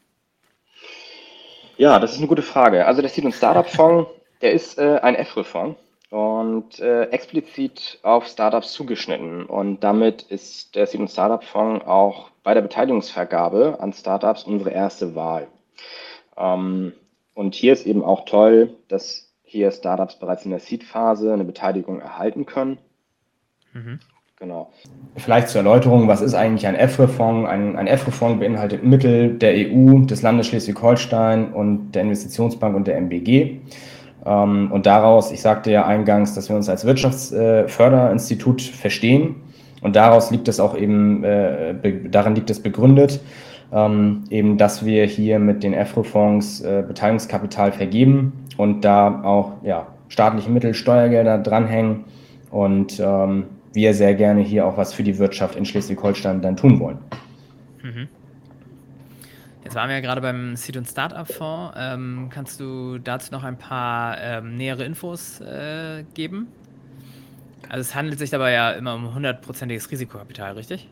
Ja, 1.76 1.98
das 1.98 2.12
ist 2.12 2.18
eine 2.18 2.28
gute 2.28 2.42
Frage. 2.42 2.86
Also 2.86 3.02
der 3.02 3.10
Seed- 3.10 3.24
und 3.24 3.34
Startup-Fonds, 3.34 4.10
der 4.40 4.52
ist 4.52 4.78
äh, 4.78 5.00
ein 5.02 5.14
EFRE-Fonds 5.14 5.78
und 6.10 6.78
äh, 6.78 7.04
explizit 7.10 7.98
auf 8.02 8.26
Startups 8.26 8.72
zugeschnitten. 8.72 9.44
Und 9.46 9.80
damit 9.80 10.22
ist 10.22 10.74
der 10.74 10.86
Seed- 10.86 11.00
und 11.00 11.10
Startup-Fonds 11.10 11.86
auch 11.86 12.30
bei 12.42 12.54
der 12.54 12.62
Beteiligungsvergabe 12.62 13.78
an 13.80 13.92
Startups 13.92 14.44
unsere 14.44 14.70
erste 14.70 15.14
Wahl. 15.14 15.48
Ähm, 16.36 16.92
und 17.34 17.54
hier 17.54 17.72
ist 17.72 17.86
eben 17.86 18.04
auch 18.04 18.24
toll, 18.24 18.74
dass 18.88 19.32
hier 19.42 19.70
Startups 19.70 20.18
bereits 20.18 20.44
in 20.44 20.50
der 20.50 20.60
Seed-Phase 20.60 21.32
eine 21.32 21.44
Beteiligung 21.44 22.00
erhalten 22.00 22.46
können. 22.46 22.78
Mhm. 23.72 24.00
Genau. 24.38 24.70
Vielleicht 25.16 25.48
zur 25.48 25.62
Erläuterung, 25.62 26.08
was 26.08 26.20
ist 26.20 26.34
eigentlich 26.34 26.66
ein 26.66 26.74
EFRE-Fonds? 26.74 27.48
Ein, 27.48 27.76
ein 27.76 27.86
EFRE-Fonds 27.86 28.38
beinhaltet 28.38 28.84
Mittel 28.84 29.38
der 29.38 29.54
EU, 29.54 30.04
des 30.04 30.20
Landes 30.20 30.48
Schleswig-Holstein 30.48 31.54
und 31.54 31.92
der 31.92 32.02
Investitionsbank 32.02 32.76
und 32.76 32.86
der 32.86 32.98
MBG. 32.98 33.60
Ähm, 34.26 34.70
und 34.72 34.86
daraus, 34.86 35.30
ich 35.30 35.40
sagte 35.40 35.70
ja 35.70 35.86
eingangs, 35.86 36.34
dass 36.34 36.48
wir 36.48 36.56
uns 36.56 36.68
als 36.68 36.84
Wirtschaftsförderinstitut 36.84 38.62
verstehen. 38.62 39.36
Und 39.82 39.94
daraus 39.94 40.30
liegt 40.30 40.48
es 40.48 40.58
auch 40.58 40.76
eben, 40.76 41.22
äh, 41.22 41.74
darin 42.10 42.34
liegt 42.34 42.50
es 42.50 42.60
begründet, 42.60 43.20
ähm, 43.72 44.24
eben, 44.30 44.58
dass 44.58 44.84
wir 44.84 45.04
hier 45.04 45.38
mit 45.38 45.62
den 45.62 45.74
EFRE-Fonds 45.74 46.62
äh, 46.62 46.84
Beteiligungskapital 46.86 47.72
vergeben 47.72 48.32
und 48.56 48.84
da 48.84 49.22
auch 49.22 49.52
ja, 49.62 49.86
staatliche 50.08 50.50
Mittel, 50.50 50.74
Steuergelder 50.74 51.38
dranhängen 51.38 52.04
und 52.50 52.98
ähm, 53.00 53.44
wir 53.72 53.92
sehr 53.92 54.14
gerne 54.14 54.40
hier 54.40 54.66
auch 54.66 54.76
was 54.76 54.94
für 54.94 55.02
die 55.02 55.18
Wirtschaft 55.18 55.56
in 55.56 55.64
Schleswig-Holstein 55.64 56.40
dann 56.40 56.56
tun 56.56 56.80
wollen. 56.80 56.98
Mhm. 57.82 58.08
Jetzt 59.66 59.74
waren 59.74 59.88
wir 59.88 59.96
ja 59.96 60.00
gerade 60.00 60.20
beim 60.20 60.54
Seed- 60.54 60.76
und 60.76 60.86
Startup-Fonds. 60.86 61.74
Ähm, 61.76 62.28
kannst 62.30 62.60
du 62.60 62.98
dazu 62.98 63.32
noch 63.32 63.42
ein 63.42 63.58
paar 63.58 64.16
ähm, 64.20 64.56
nähere 64.56 64.84
Infos 64.84 65.40
äh, 65.40 66.04
geben? 66.14 66.46
Also 67.68 67.80
es 67.80 67.92
handelt 67.92 68.20
sich 68.20 68.30
dabei 68.30 68.52
ja 68.52 68.70
immer 68.70 68.94
um 68.94 69.12
hundertprozentiges 69.12 69.90
Risikokapital, 69.90 70.52
richtig? 70.52 70.88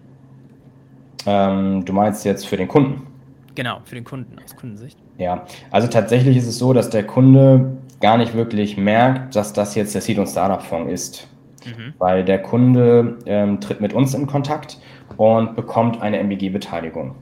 Ähm, 1.24 1.84
du 1.84 1.92
meinst 1.92 2.24
jetzt 2.24 2.48
für 2.48 2.56
den 2.56 2.66
Kunden? 2.66 3.06
Genau, 3.54 3.80
für 3.84 3.94
den 3.94 4.02
Kunden 4.02 4.36
aus 4.44 4.56
Kundensicht. 4.56 4.98
Ja, 5.18 5.46
also 5.70 5.86
tatsächlich 5.86 6.36
ist 6.36 6.48
es 6.48 6.58
so, 6.58 6.72
dass 6.72 6.90
der 6.90 7.06
Kunde 7.06 7.76
gar 8.00 8.18
nicht 8.18 8.34
wirklich 8.34 8.76
merkt, 8.76 9.36
dass 9.36 9.52
das 9.52 9.76
jetzt 9.76 9.94
der 9.94 10.02
Seed- 10.02 10.18
und 10.18 10.26
Startup-Fonds 10.26 10.92
ist 10.92 11.28
mhm. 11.64 11.94
weil 11.98 12.24
der 12.24 12.42
Kunde 12.42 13.18
ähm, 13.26 13.60
tritt 13.60 13.80
mit 13.80 13.92
uns 13.92 14.14
in 14.14 14.26
Kontakt 14.26 14.78
und 15.16 15.54
bekommt 15.54 16.02
eine 16.02 16.18
MBG-Beteiligung. 16.18 17.14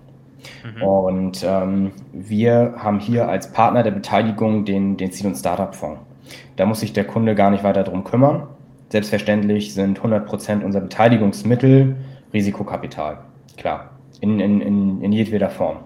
Mhm. 0.65 0.83
Und 0.83 1.45
ähm, 1.45 1.93
wir 2.13 2.75
haben 2.79 3.01
hier 3.01 3.29
als 3.29 3.53
Partner 3.53 3.83
der 3.83 3.91
Beteiligung 3.93 4.65
den, 4.65 4.97
den 4.97 5.11
Seed- 5.11 5.27
und 5.27 5.37
Startup-Fonds. 5.37 6.01
Da 6.57 6.67
muss 6.67 6.81
sich 6.81 6.93
der 6.93 7.05
Kunde 7.05 7.35
gar 7.35 7.51
nicht 7.51 7.65
weiter 7.65 7.83
darum 7.85 8.05
kümmern. 8.05 8.47
Selbstverständlich 8.91 9.75
sind 9.75 10.01
100% 10.01 10.63
unserer 10.63 10.83
Beteiligungsmittel 10.83 11.97
Risikokapital. 12.33 13.19
Klar, 13.57 13.91
in, 14.21 14.41
in, 14.41 14.61
in, 14.61 15.03
in 15.03 15.13
jedweder 15.13 15.51
Form. 15.51 15.79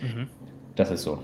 Mhm. 0.00 0.28
Das 0.74 0.90
ist 0.90 1.02
so. 1.02 1.18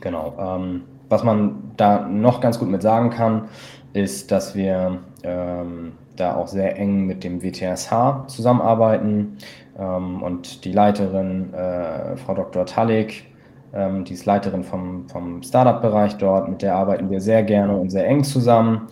Genau. 0.00 0.34
Ähm, 0.38 0.82
was 1.08 1.24
man 1.24 1.72
da 1.76 2.06
noch 2.06 2.40
ganz 2.40 2.58
gut 2.58 2.68
mit 2.68 2.82
sagen 2.82 3.10
kann, 3.10 3.48
ist, 3.92 4.30
dass 4.30 4.54
wir 4.54 4.98
ähm, 5.22 5.92
da 6.20 6.36
auch 6.36 6.46
sehr 6.46 6.78
eng 6.78 7.06
mit 7.06 7.24
dem 7.24 7.42
WTSH 7.42 8.26
zusammenarbeiten 8.28 9.38
ähm, 9.78 10.22
und 10.22 10.64
die 10.64 10.72
Leiterin, 10.72 11.52
äh, 11.54 12.16
Frau 12.16 12.34
Dr. 12.34 12.66
Tallig, 12.66 13.24
ähm, 13.72 14.04
die 14.04 14.14
ist 14.14 14.26
Leiterin 14.26 14.64
vom, 14.64 15.08
vom 15.08 15.42
Startup-Bereich 15.42 16.16
dort, 16.16 16.48
mit 16.48 16.62
der 16.62 16.74
arbeiten 16.74 17.10
wir 17.10 17.20
sehr 17.20 17.42
gerne 17.42 17.76
und 17.76 17.90
sehr 17.90 18.06
eng 18.06 18.24
zusammen. 18.24 18.88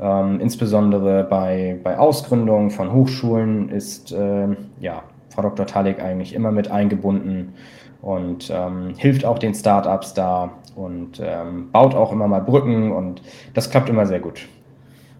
Ähm, 0.00 0.40
insbesondere 0.40 1.24
bei, 1.24 1.78
bei 1.82 1.98
Ausgründungen 1.98 2.70
von 2.70 2.92
Hochschulen 2.92 3.68
ist 3.68 4.12
äh, 4.12 4.48
ja, 4.80 5.02
Frau 5.28 5.42
Dr. 5.42 5.66
Tallig 5.66 6.00
eigentlich 6.02 6.34
immer 6.34 6.52
mit 6.52 6.70
eingebunden 6.70 7.54
und 8.00 8.50
ähm, 8.50 8.94
hilft 8.96 9.24
auch 9.24 9.38
den 9.38 9.54
Startups 9.54 10.14
da 10.14 10.50
und 10.74 11.20
ähm, 11.22 11.70
baut 11.70 11.94
auch 11.94 12.12
immer 12.12 12.28
mal 12.28 12.40
Brücken 12.40 12.92
und 12.92 13.20
das 13.52 13.70
klappt 13.70 13.90
immer 13.90 14.06
sehr 14.06 14.20
gut. 14.20 14.48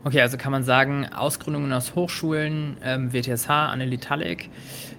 Okay, 0.02 0.22
also 0.22 0.38
kann 0.38 0.50
man 0.50 0.62
sagen, 0.62 1.06
Ausgründungen 1.14 1.70
aus 1.74 1.94
Hochschulen, 1.94 2.78
ähm, 2.82 3.12
WTSH, 3.12 3.50
Anneli 3.50 3.98
Talek 3.98 4.48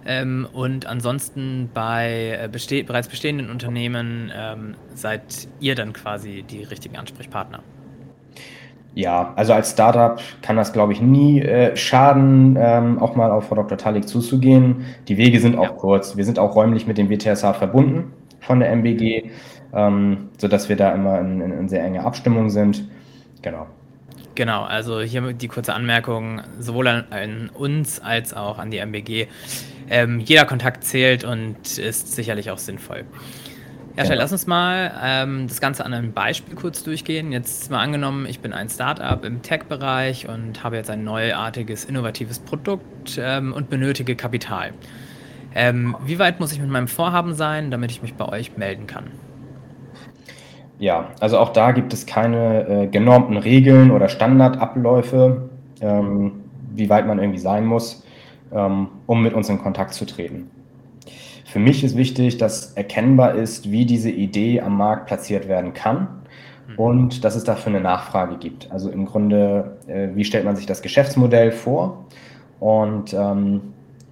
ähm, 0.05 0.48
und 0.53 0.86
ansonsten 0.86 1.72
bei 1.74 2.38
äh, 2.39 2.48
beste 2.48 2.84
bereits 2.84 3.08
bestehenden 3.08 3.50
Unternehmen 3.50 4.31
ähm, 4.36 4.75
seid 4.93 5.48
ihr 5.60 5.74
dann 5.74 5.93
quasi 5.93 6.43
die 6.43 6.63
richtigen 6.63 6.98
Ansprechpartner. 6.98 7.63
Ja, 8.93 9.34
also 9.36 9.53
als 9.53 9.72
Startup 9.72 10.22
kann 10.43 10.58
das, 10.58 10.72
glaube 10.72 10.93
ich, 10.93 11.01
nie 11.01 11.41
äh, 11.41 11.75
schaden, 11.75 12.55
ähm, 12.60 13.00
auch 13.00 13.15
mal 13.15 13.31
auf 13.31 13.48
Frau 13.48 13.55
Dr. 13.55 13.79
Talik 13.79 14.08
zuzugehen. 14.08 14.86
Die 15.08 15.17
Wege 15.17 15.39
sind 15.39 15.58
auch 15.58 15.63
ja. 15.63 15.70
kurz. 15.70 16.15
Wir 16.15 16.25
sind 16.25 16.38
auch 16.38 16.55
räumlich 16.55 16.86
mit 16.86 17.00
dem 17.00 17.10
WTSH 17.10 17.58
verbunden 17.58 18.13
von 18.41 18.60
der 18.60 18.70
MBG, 18.70 19.31
ähm, 19.74 20.29
sodass 20.38 20.70
wir 20.70 20.75
da 20.75 20.91
immer 20.91 21.20
in, 21.22 21.41
in, 21.41 21.51
in 21.51 21.70
sehr 21.70 21.84
enger 21.84 22.05
Abstimmung 22.05 22.51
sind. 22.51 22.88
Genau. 23.41 23.65
Genau, 24.35 24.63
also 24.63 25.01
hier 25.01 25.33
die 25.33 25.47
kurze 25.47 25.73
Anmerkung, 25.73 26.41
sowohl 26.59 26.88
an, 26.88 27.05
an 27.09 27.50
uns 27.53 28.00
als 28.00 28.33
auch 28.33 28.59
an 28.59 28.71
die 28.71 28.77
MBG. 28.77 29.27
Ähm, 29.89 30.19
jeder 30.19 30.45
Kontakt 30.45 30.85
zählt 30.85 31.23
und 31.23 31.77
ist 31.77 32.15
sicherlich 32.15 32.50
auch 32.50 32.57
sinnvoll. 32.57 33.03
Ja, 33.97 34.05
Stell, 34.05 34.17
lass 34.17 34.31
uns 34.31 34.47
mal 34.47 34.93
ähm, 35.03 35.47
das 35.50 35.59
Ganze 35.59 35.83
an 35.83 35.93
einem 35.93 36.13
Beispiel 36.13 36.55
kurz 36.55 36.81
durchgehen. 36.83 37.33
Jetzt 37.33 37.69
mal 37.69 37.81
angenommen, 37.81 38.25
ich 38.25 38.39
bin 38.39 38.53
ein 38.53 38.69
Startup 38.69 39.23
im 39.25 39.41
Tech-Bereich 39.41 40.29
und 40.29 40.63
habe 40.63 40.77
jetzt 40.77 40.89
ein 40.89 41.03
neuartiges, 41.03 41.83
innovatives 41.83 42.39
Produkt 42.39 43.19
ähm, 43.21 43.51
und 43.51 43.69
benötige 43.69 44.15
Kapital. 44.15 44.71
Ähm, 45.53 45.97
wie 46.05 46.19
weit 46.19 46.39
muss 46.39 46.53
ich 46.53 46.59
mit 46.59 46.69
meinem 46.69 46.88
Vorhaben 46.88 47.33
sein, 47.33 47.69
damit 47.69 47.91
ich 47.91 48.01
mich 48.01 48.13
bei 48.13 48.29
euch 48.29 48.55
melden 48.55 48.88
kann? 48.88 49.11
Ja, 50.81 51.09
also 51.19 51.38
auch 51.38 51.50
da 51.50 51.73
gibt 51.73 51.93
es 51.93 52.07
keine 52.07 52.67
äh, 52.67 52.88
genormten 52.88 53.38
Regeln 53.38 53.91
oder 53.91 54.09
Standardabläufe, 54.09 55.47
ähm, 55.79 56.41
wie 56.73 56.89
weit 56.89 57.05
man 57.05 57.19
irgendwie 57.19 57.38
sein 57.38 57.67
muss, 57.67 58.03
ähm, 58.51 58.88
um 59.05 59.21
mit 59.21 59.35
uns 59.35 59.47
in 59.47 59.59
Kontakt 59.59 59.93
zu 59.93 60.05
treten. 60.07 60.50
Für 61.45 61.59
mich 61.59 61.83
ist 61.83 61.95
wichtig, 61.95 62.39
dass 62.39 62.73
erkennbar 62.73 63.35
ist, 63.35 63.69
wie 63.69 63.85
diese 63.85 64.09
Idee 64.09 64.59
am 64.61 64.75
Markt 64.75 65.05
platziert 65.05 65.47
werden 65.47 65.75
kann 65.75 66.07
mhm. 66.67 66.75
und 66.77 67.23
dass 67.23 67.35
es 67.35 67.43
dafür 67.43 67.73
eine 67.73 67.81
Nachfrage 67.81 68.38
gibt. 68.38 68.71
Also 68.71 68.89
im 68.89 69.05
Grunde, 69.05 69.77
äh, 69.85 70.07
wie 70.15 70.25
stellt 70.25 70.45
man 70.45 70.55
sich 70.55 70.65
das 70.65 70.81
Geschäftsmodell 70.81 71.51
vor 71.51 72.05
und 72.59 73.13
ähm, 73.13 73.61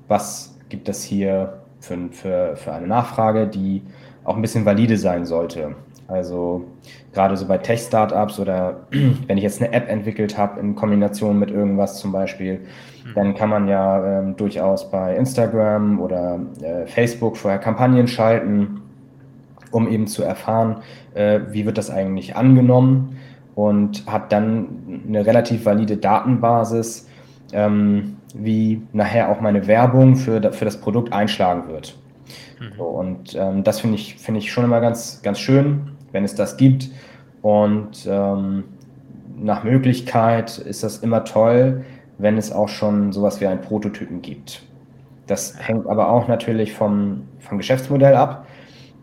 was 0.07 0.55
gibt 0.69 0.87
es 0.87 1.03
hier 1.03 1.63
für, 1.79 1.97
für, 2.11 2.55
für 2.55 2.73
eine 2.73 2.85
Nachfrage, 2.85 3.47
die 3.47 3.81
auch 4.23 4.35
ein 4.35 4.43
bisschen 4.43 4.65
valide 4.65 4.97
sein 4.97 5.25
sollte. 5.25 5.75
Also 6.09 6.65
gerade 7.13 7.37
so 7.37 7.47
bei 7.47 7.57
Tech-Startups 7.57 8.39
oder 8.39 8.81
wenn 9.27 9.37
ich 9.37 9.43
jetzt 9.43 9.61
eine 9.61 9.71
App 9.73 9.89
entwickelt 9.89 10.37
habe 10.37 10.59
in 10.59 10.75
Kombination 10.75 11.39
mit 11.39 11.51
irgendwas 11.51 11.99
zum 11.99 12.11
Beispiel, 12.11 12.61
Mhm. 13.09 13.15
dann 13.15 13.35
kann 13.35 13.49
man 13.49 13.67
ja 13.67 14.19
ähm, 14.19 14.35
durchaus 14.35 14.89
bei 14.89 15.15
Instagram 15.15 15.99
oder 15.99 16.39
äh, 16.61 16.85
Facebook 16.85 17.37
vorher 17.37 17.59
Kampagnen 17.59 18.07
schalten, 18.07 18.81
um 19.71 19.87
eben 19.87 20.07
zu 20.07 20.23
erfahren, 20.23 20.77
äh, 21.13 21.39
wie 21.49 21.65
wird 21.65 21.77
das 21.77 21.89
eigentlich 21.89 22.35
angenommen 22.35 23.17
und 23.55 24.05
hat 24.07 24.31
dann 24.31 25.03
eine 25.07 25.25
relativ 25.25 25.65
valide 25.65 25.97
Datenbasis, 25.97 27.07
ähm, 27.51 28.17
wie 28.33 28.81
nachher 28.93 29.29
auch 29.29 29.41
meine 29.41 29.67
Werbung 29.67 30.15
für, 30.15 30.51
für 30.51 30.65
das 30.65 30.77
Produkt 30.77 31.13
einschlagen 31.13 31.67
wird. 31.67 31.97
Mhm. 32.59 32.77
So, 32.77 32.83
und 32.83 33.35
ähm, 33.35 33.63
das 33.63 33.79
finde 33.81 33.95
ich, 33.95 34.15
find 34.15 34.37
ich 34.37 34.51
schon 34.51 34.65
immer 34.65 34.81
ganz, 34.81 35.21
ganz 35.23 35.39
schön, 35.39 35.91
wenn 36.11 36.23
es 36.23 36.35
das 36.35 36.57
gibt. 36.57 36.89
Und 37.41 38.07
ähm, 38.09 38.65
nach 39.37 39.63
Möglichkeit 39.63 40.57
ist 40.57 40.83
das 40.83 40.97
immer 40.97 41.23
toll, 41.23 41.83
wenn 42.17 42.37
es 42.37 42.51
auch 42.51 42.69
schon 42.69 43.11
sowas 43.11 43.39
wie 43.41 43.47
einen 43.47 43.61
Prototypen 43.61 44.21
gibt. 44.21 44.63
Das 45.27 45.55
hängt 45.59 45.87
aber 45.87 46.09
auch 46.09 46.27
natürlich 46.27 46.73
vom, 46.73 47.23
vom 47.39 47.57
Geschäftsmodell 47.57 48.15
ab. 48.15 48.47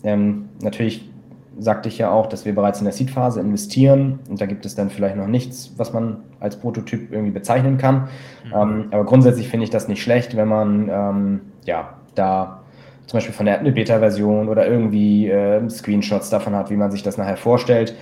Ähm, 0.02 0.48
natürlich 0.60 1.10
sagte 1.58 1.88
ich 1.88 1.98
ja 1.98 2.10
auch, 2.10 2.26
dass 2.26 2.44
wir 2.44 2.54
bereits 2.54 2.80
in 2.80 2.84
der 2.84 2.92
Seed-Phase 2.92 3.40
investieren 3.40 4.18
und 4.28 4.40
da 4.40 4.46
gibt 4.46 4.66
es 4.66 4.74
dann 4.74 4.90
vielleicht 4.90 5.16
noch 5.16 5.26
nichts, 5.26 5.72
was 5.78 5.92
man 5.92 6.18
als 6.38 6.56
Prototyp 6.56 7.10
irgendwie 7.10 7.32
bezeichnen 7.32 7.78
kann. 7.78 8.08
Mhm. 8.44 8.52
Ähm, 8.54 8.88
aber 8.90 9.04
grundsätzlich 9.04 9.48
finde 9.48 9.64
ich 9.64 9.70
das 9.70 9.88
nicht 9.88 10.02
schlecht, 10.02 10.36
wenn 10.36 10.48
man 10.48 10.88
ähm, 10.90 11.40
ja 11.64 11.94
da 12.14 12.62
zum 13.06 13.18
Beispiel 13.18 13.34
von 13.34 13.46
der 13.46 13.60
eine 13.60 13.72
Beta-Version 13.72 14.48
oder 14.48 14.66
irgendwie 14.66 15.28
äh, 15.28 15.68
Screenshots 15.70 16.30
davon 16.30 16.54
hat, 16.54 16.70
wie 16.70 16.76
man 16.76 16.90
sich 16.90 17.02
das 17.02 17.18
nachher 17.18 17.36
vorstellt. 17.36 17.94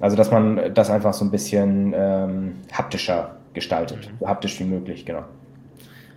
Also, 0.00 0.16
dass 0.16 0.30
man 0.30 0.74
das 0.74 0.90
einfach 0.90 1.12
so 1.12 1.24
ein 1.24 1.30
bisschen 1.30 1.94
ähm, 1.96 2.54
haptischer 2.72 3.36
gestaltet, 3.52 4.08
mhm. 4.10 4.16
so 4.20 4.28
haptisch 4.28 4.58
wie 4.60 4.64
möglich, 4.64 5.04
genau. 5.04 5.24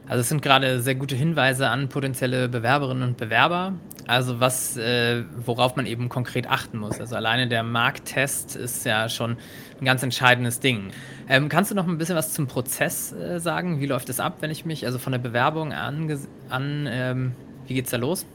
Also 0.07 0.21
es 0.21 0.29
sind 0.29 0.41
gerade 0.41 0.81
sehr 0.81 0.95
gute 0.95 1.15
Hinweise 1.15 1.67
an 1.69 1.89
potenzielle 1.89 2.47
Bewerberinnen 2.47 3.03
und 3.03 3.17
Bewerber. 3.17 3.73
Also 4.05 4.39
was, 4.39 4.77
äh, 4.77 5.23
worauf 5.35 5.75
man 5.75 5.87
eben 5.87 6.09
konkret 6.09 6.47
achten 6.47 6.77
muss. 6.77 6.99
Also 6.99 7.15
alleine 7.15 7.47
der 7.47 7.63
Markttest 7.63 8.55
ist 8.55 8.85
ja 8.85 9.09
schon 9.09 9.37
ein 9.79 9.85
ganz 9.85 10.03
entscheidendes 10.03 10.59
Ding. 10.59 10.91
Ähm, 11.27 11.49
kannst 11.49 11.71
du 11.71 11.75
noch 11.75 11.87
ein 11.87 11.97
bisschen 11.97 12.15
was 12.15 12.33
zum 12.33 12.45
Prozess 12.45 13.13
äh, 13.13 13.39
sagen? 13.39 13.81
Wie 13.81 13.87
läuft 13.87 14.09
es 14.09 14.19
ab, 14.19 14.37
wenn 14.41 14.51
ich 14.51 14.63
mich, 14.63 14.85
also 14.85 14.99
von 14.99 15.11
der 15.11 15.19
Bewerbung 15.19 15.73
an, 15.73 16.19
an 16.49 16.87
ähm, 16.87 17.31
wie 17.67 17.75
geht's 17.75 17.91
da 17.91 17.98
los? 17.98 18.25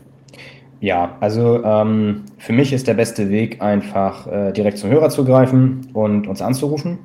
Ja, 0.80 1.16
also 1.20 1.62
ähm, 1.62 2.24
für 2.38 2.52
mich 2.52 2.72
ist 2.72 2.86
der 2.88 2.94
beste 2.94 3.28
Weg 3.28 3.60
einfach 3.60 4.26
äh, 4.26 4.52
direkt 4.52 4.78
zum 4.78 4.90
Hörer 4.90 5.10
zu 5.10 5.24
greifen 5.24 5.88
und 5.92 6.26
uns 6.26 6.40
anzurufen 6.40 6.98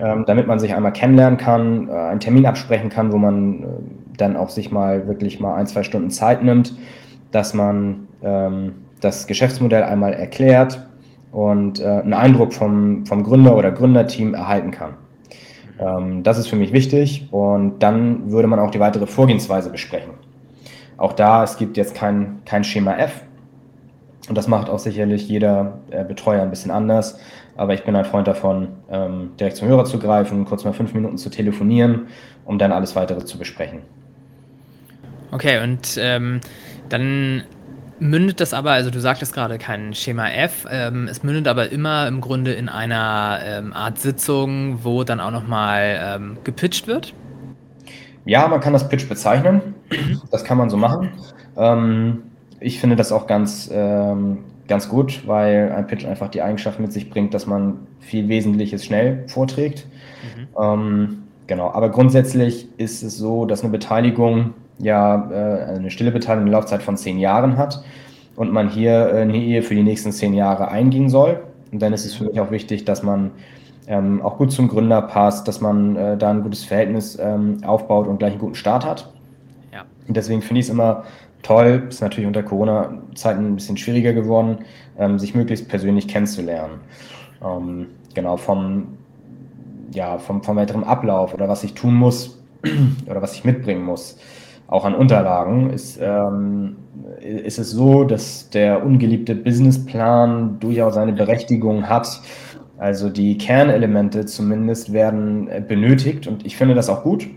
ähm, 0.00 0.24
damit 0.26 0.46
man 0.46 0.58
sich 0.58 0.74
einmal 0.74 0.92
kennenlernen 0.92 1.38
kann, 1.38 1.88
äh, 1.88 1.92
einen 1.92 2.20
Termin 2.20 2.46
absprechen 2.46 2.90
kann, 2.90 3.12
wo 3.12 3.18
man 3.18 3.62
äh, 3.62 3.66
dann 4.16 4.36
auch 4.36 4.50
sich 4.50 4.70
mal 4.70 5.06
wirklich 5.06 5.40
mal 5.40 5.54
ein, 5.54 5.66
zwei 5.66 5.82
Stunden 5.82 6.10
Zeit 6.10 6.42
nimmt, 6.42 6.74
dass 7.30 7.54
man 7.54 8.08
ähm, 8.22 8.72
das 9.00 9.26
Geschäftsmodell 9.26 9.82
einmal 9.84 10.12
erklärt 10.12 10.84
und 11.32 11.80
äh, 11.80 11.84
einen 11.84 12.12
Eindruck 12.12 12.52
vom, 12.52 13.06
vom 13.06 13.22
Gründer 13.22 13.56
oder 13.56 13.70
Gründerteam 13.70 14.34
erhalten 14.34 14.70
kann. 14.70 14.94
Ähm, 15.78 16.22
das 16.22 16.38
ist 16.38 16.48
für 16.48 16.56
mich 16.56 16.72
wichtig 16.72 17.28
und 17.30 17.80
dann 17.80 18.30
würde 18.30 18.48
man 18.48 18.58
auch 18.58 18.70
die 18.70 18.80
weitere 18.80 19.06
Vorgehensweise 19.06 19.70
besprechen. 19.70 20.10
Auch 21.04 21.12
da, 21.12 21.44
es 21.44 21.58
gibt 21.58 21.76
jetzt 21.76 21.94
kein, 21.94 22.40
kein 22.46 22.64
Schema 22.64 22.96
F, 22.96 23.20
und 24.26 24.38
das 24.38 24.48
macht 24.48 24.70
auch 24.70 24.78
sicherlich 24.78 25.28
jeder 25.28 25.80
äh, 25.90 26.02
Betreuer 26.02 26.40
ein 26.40 26.48
bisschen 26.48 26.70
anders. 26.70 27.18
Aber 27.56 27.74
ich 27.74 27.84
bin 27.84 27.94
ein 27.94 28.06
Freund 28.06 28.26
davon, 28.26 28.68
ähm, 28.90 29.32
direkt 29.38 29.58
zum 29.58 29.68
Hörer 29.68 29.84
zu 29.84 29.98
greifen, 29.98 30.46
kurz 30.46 30.64
mal 30.64 30.72
fünf 30.72 30.94
Minuten 30.94 31.18
zu 31.18 31.28
telefonieren, 31.28 32.06
um 32.46 32.58
dann 32.58 32.72
alles 32.72 32.96
weitere 32.96 33.22
zu 33.22 33.36
besprechen. 33.36 33.82
Okay, 35.30 35.62
und 35.62 35.98
ähm, 35.98 36.40
dann 36.88 37.42
mündet 37.98 38.40
das 38.40 38.54
aber, 38.54 38.70
also 38.70 38.88
du 38.88 38.98
sagtest 38.98 39.34
gerade 39.34 39.58
kein 39.58 39.92
Schema 39.92 40.30
F, 40.30 40.66
ähm, 40.70 41.06
es 41.06 41.22
mündet 41.22 41.48
aber 41.48 41.70
immer 41.70 42.08
im 42.08 42.22
Grunde 42.22 42.54
in 42.54 42.70
einer 42.70 43.40
ähm, 43.44 43.74
Art 43.74 43.98
Sitzung, 43.98 44.84
wo 44.84 45.04
dann 45.04 45.20
auch 45.20 45.32
nochmal 45.32 46.00
ähm, 46.02 46.38
gepitcht 46.44 46.86
wird? 46.86 47.12
Ja, 48.24 48.48
man 48.48 48.60
kann 48.60 48.72
das 48.72 48.88
Pitch 48.88 49.08
bezeichnen. 49.08 49.74
Das 50.30 50.44
kann 50.44 50.58
man 50.58 50.70
so 50.70 50.76
machen. 50.76 51.10
Ähm, 51.56 52.22
ich 52.60 52.80
finde 52.80 52.96
das 52.96 53.12
auch 53.12 53.26
ganz, 53.26 53.70
ähm, 53.72 54.38
ganz 54.66 54.88
gut, 54.88 55.26
weil 55.26 55.72
ein 55.76 55.86
Pitch 55.86 56.06
einfach 56.06 56.28
die 56.28 56.42
Eigenschaft 56.42 56.80
mit 56.80 56.92
sich 56.92 57.10
bringt, 57.10 57.34
dass 57.34 57.46
man 57.46 57.78
viel 58.00 58.28
Wesentliches 58.28 58.84
schnell 58.84 59.24
vorträgt. 59.28 59.86
Mhm. 60.36 60.62
Ähm, 60.62 61.22
genau, 61.46 61.70
aber 61.70 61.90
grundsätzlich 61.90 62.68
ist 62.78 63.02
es 63.02 63.18
so, 63.18 63.44
dass 63.44 63.62
eine 63.62 63.70
Beteiligung 63.70 64.54
ja 64.78 65.30
äh, 65.30 65.76
eine 65.76 65.90
stille 65.90 66.10
Beteiligung 66.10 66.46
eine 66.46 66.52
Laufzeit 66.52 66.82
von 66.82 66.96
zehn 66.96 67.18
Jahren 67.18 67.56
hat 67.56 67.84
und 68.36 68.52
man 68.52 68.68
hier 68.68 69.10
äh, 69.12 69.20
eine 69.20 69.36
Ehe 69.36 69.62
für 69.62 69.74
die 69.74 69.82
nächsten 69.82 70.12
zehn 70.12 70.34
Jahre 70.34 70.68
eingehen 70.68 71.08
soll. 71.08 71.40
Und 71.70 71.80
dann 71.80 71.92
ist 71.92 72.04
es 72.04 72.14
für 72.14 72.24
mich 72.24 72.40
auch 72.40 72.50
wichtig, 72.50 72.84
dass 72.84 73.02
man 73.02 73.32
ähm, 73.86 74.22
auch 74.22 74.38
gut 74.38 74.52
zum 74.52 74.68
Gründer 74.68 75.02
passt, 75.02 75.46
dass 75.46 75.60
man 75.60 75.96
äh, 75.96 76.16
da 76.16 76.30
ein 76.30 76.42
gutes 76.42 76.64
Verhältnis 76.64 77.18
ähm, 77.20 77.58
aufbaut 77.64 78.06
und 78.06 78.18
gleich 78.18 78.32
einen 78.32 78.40
guten 78.40 78.54
Start 78.54 78.84
hat. 78.84 79.12
Ja. 79.72 79.84
Und 80.08 80.16
deswegen 80.16 80.42
finde 80.42 80.60
ich 80.60 80.66
es 80.66 80.72
immer 80.72 81.04
toll. 81.42 81.86
Ist 81.88 82.00
natürlich 82.00 82.26
unter 82.26 82.42
Corona-Zeiten 82.42 83.52
ein 83.52 83.54
bisschen 83.56 83.76
schwieriger 83.76 84.12
geworden, 84.12 84.58
ähm, 84.98 85.18
sich 85.18 85.34
möglichst 85.34 85.68
persönlich 85.68 86.08
kennenzulernen. 86.08 86.80
Ähm, 87.44 87.88
genau, 88.14 88.36
vom, 88.36 88.96
ja, 89.92 90.18
vom, 90.18 90.42
vom 90.42 90.56
weiteren 90.56 90.84
Ablauf 90.84 91.34
oder 91.34 91.48
was 91.48 91.62
ich 91.62 91.74
tun 91.74 91.94
muss 91.94 92.42
oder 93.06 93.22
was 93.22 93.34
ich 93.34 93.44
mitbringen 93.44 93.84
muss, 93.84 94.18
auch 94.66 94.84
an 94.84 94.94
Unterlagen, 94.94 95.70
ist, 95.70 95.98
ähm, 96.00 96.76
ist 97.20 97.58
es 97.58 97.70
so, 97.70 98.04
dass 98.04 98.48
der 98.50 98.84
ungeliebte 98.84 99.34
Businessplan 99.34 100.58
durchaus 100.58 100.94
seine 100.94 101.12
Berechtigung 101.12 101.88
hat. 101.88 102.20
Also 102.76 103.08
die 103.08 103.38
Kernelemente 103.38 104.26
zumindest 104.26 104.92
werden 104.92 105.48
äh, 105.48 105.62
benötigt 105.66 106.26
und 106.26 106.44
ich 106.44 106.56
finde 106.56 106.74
das 106.74 106.88
auch 106.88 107.02
gut. 107.02 107.28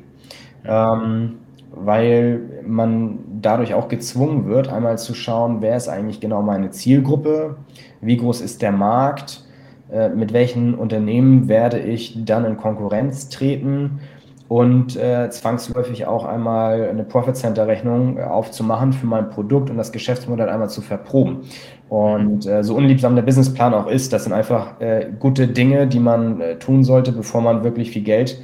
Ähm, 0.66 1.38
weil 1.80 2.42
man 2.66 3.20
dadurch 3.42 3.74
auch 3.74 3.88
gezwungen 3.88 4.48
wird, 4.48 4.68
einmal 4.68 4.98
zu 4.98 5.14
schauen, 5.14 5.62
wer 5.62 5.78
ist 5.78 5.88
eigentlich 5.88 6.20
genau 6.20 6.42
meine 6.42 6.72
Zielgruppe, 6.72 7.58
wie 8.02 8.18
groß 8.18 8.42
ist 8.42 8.62
der 8.62 8.72
Markt, 8.72 9.46
äh, 9.92 10.10
mit 10.10 10.34
welchen 10.34 10.74
Unternehmen 10.74 11.48
werde 11.48 11.80
ich 11.80 12.26
dann 12.26 12.46
in 12.46 12.58
Konkurrenz 12.58 13.30
treten 13.30 14.00
und 14.48 14.96
äh, 14.96 15.30
zwangsläufig 15.30 16.06
auch 16.06 16.26
einmal 16.26 16.88
eine 16.90 17.04
Profit 17.04 17.36
Center 17.36 17.68
Rechnung 17.68 18.22
aufzumachen 18.22 18.94
für 18.94 19.06
mein 19.06 19.30
Produkt 19.30 19.70
und 19.70 19.78
das 19.78 19.92
Geschäftsmodell 19.92 20.50
einmal 20.50 20.70
zu 20.70 20.82
verproben. 20.82 21.42
Und 21.90 22.46
äh, 22.46 22.64
so 22.64 22.76
unliebsam 22.76 23.16
der 23.16 23.24
Businessplan 23.24 23.74
auch 23.74 23.88
ist, 23.88 24.14
das 24.14 24.24
sind 24.24 24.34
einfach 24.34 24.80
äh, 24.80 25.08
gute 25.20 25.48
Dinge, 25.48 25.88
die 25.88 26.00
man 26.00 26.40
äh, 26.40 26.60
tun 26.60 26.84
sollte, 26.84 27.12
bevor 27.12 27.42
man 27.42 27.64
wirklich 27.64 27.92
viel 27.92 28.04
Geld 28.04 28.42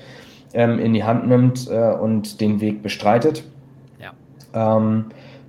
ähm, 0.53 0.77
in 0.79 0.93
die 0.93 1.03
Hand 1.03 1.27
nimmt 1.27 1.69
äh, 1.69 1.93
und 1.93 2.41
den 2.41 2.59
Weg 2.59 2.83
bestreitet. 2.83 3.43
Ja. 4.01 4.77
Ähm, 4.77 5.05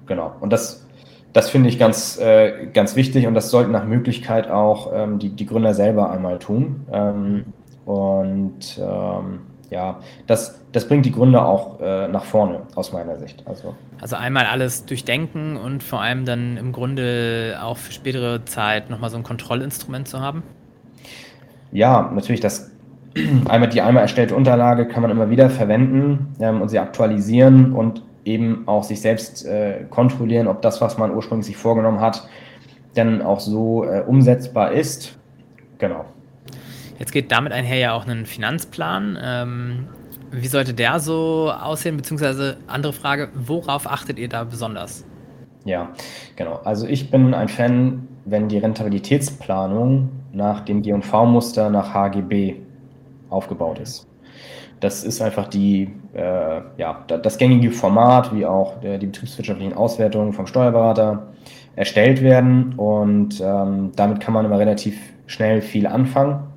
genau. 0.07 0.33
Und 0.41 0.53
das, 0.53 0.87
das 1.33 1.51
finde 1.51 1.69
ich 1.69 1.79
ganz, 1.81 2.19
äh, 2.19 2.67
ganz 2.73 2.95
wichtig 2.95 3.27
und 3.27 3.35
das 3.35 3.51
sollten 3.51 3.73
nach 3.73 3.87
Möglichkeit 3.87 4.49
auch 4.49 4.93
ähm, 4.95 5.19
die, 5.19 5.31
die 5.31 5.47
Gründer 5.47 5.75
selber 5.75 6.11
einmal 6.11 6.39
tun. 6.39 6.87
Ähm, 6.93 7.45
und 7.85 8.81
ähm, 8.81 9.41
ja, 9.71 10.01
das, 10.27 10.61
das 10.73 10.87
bringt 10.89 11.07
die 11.07 11.13
Gründer 11.13 11.47
auch 11.47 11.81
äh, 11.81 12.09
nach 12.09 12.25
vorne, 12.25 12.63
aus 12.75 12.93
meiner 12.93 13.19
Sicht. 13.19 13.43
Also. 13.47 13.75
also 14.01 14.17
einmal 14.17 14.47
alles 14.47 14.85
durchdenken 14.85 15.57
und 15.57 15.83
vor 15.83 16.01
allem 16.01 16.25
dann 16.25 16.57
im 16.57 16.73
Grunde 16.73 17.59
auch 17.63 17.77
für 17.77 17.93
spätere 17.93 18.45
Zeit 18.45 18.91
nochmal 18.91 19.11
so 19.11 19.17
ein 19.17 19.23
Kontrollinstrument 19.23 20.09
zu 20.09 20.21
haben? 20.21 20.43
Ja, 21.73 22.11
natürlich, 22.15 22.41
das 22.41 22.71
einmal 23.49 23.69
die 23.69 23.81
einmal 23.81 24.03
erstellte 24.03 24.35
Unterlage 24.35 24.87
kann 24.87 25.03
man 25.03 25.11
immer 25.11 25.31
wieder 25.31 25.51
verwenden 25.51 26.35
ähm, 26.41 26.63
und 26.63 26.69
sie 26.69 26.79
aktualisieren 26.79 27.73
und 27.73 28.03
eben 28.25 28.67
auch 28.67 28.85
sich 28.85 29.01
selbst 29.01 29.45
äh, 29.45 29.85
kontrollieren, 29.91 30.49
ob 30.49 30.63
das, 30.63 30.81
was 30.81 30.99
man 30.99 31.15
ursprünglich 31.15 31.47
sich 31.47 31.57
vorgenommen 31.57 32.01
hat, 32.01 32.27
dann 32.95 33.23
auch 33.23 33.41
so 33.41 33.85
äh, 33.85 34.03
umsetzbar 34.07 34.73
ist. 34.73 35.19
Genau. 35.79 36.05
Jetzt 36.99 37.13
geht 37.13 37.33
damit 37.33 37.53
einher 37.53 37.79
ja 37.79 37.93
auch 37.93 38.07
ein 38.07 38.27
Finanzplan. 38.27 39.19
Ähm, 39.23 39.89
wie 40.31 40.47
sollte 40.47 40.75
der 40.75 41.01
so 41.01 41.51
aussehen? 41.51 41.97
Beziehungsweise 41.97 42.57
andere 42.67 42.93
Frage, 42.93 43.29
worauf 43.35 43.91
achtet 43.91 44.19
ihr 44.19 44.29
da 44.29 44.45
besonders? 44.45 45.05
Ja, 45.65 45.91
genau. 46.37 46.61
Also 46.65 46.87
ich 46.87 47.11
bin 47.11 47.35
ein 47.35 47.49
Fan, 47.49 48.09
wenn 48.25 48.49
die 48.49 48.59
Rentabilitätsplanung 48.59 50.11
nach 50.33 50.61
dem 50.61 50.83
G&V-Muster 50.83 51.71
nach 51.71 51.95
HGB 51.95 52.57
aufgebaut 53.31 53.79
ist. 53.79 54.07
Das 54.81 55.05
ist 55.05 55.23
einfach 55.23 55.49
die, 55.49 55.91
äh, 56.13 56.61
ja, 56.77 57.05
das 57.07 57.39
gängige 57.39 57.71
Format, 57.71 58.35
wie 58.35 58.45
auch 58.45 58.81
der, 58.81 58.99
die 58.99 59.07
betriebswirtschaftlichen 59.07 59.73
Auswertungen 59.73 60.33
vom 60.33 60.47
Steuerberater 60.47 61.29
erstellt 61.77 62.23
werden 62.23 62.75
und 62.77 63.41
ähm, 63.41 63.93
damit 63.97 64.21
kann 64.21 64.35
man 64.35 64.45
immer 64.45 64.59
relativ 64.59 64.99
schnell 65.27 65.63
viel 65.63 65.87
anfangen. 65.87 66.54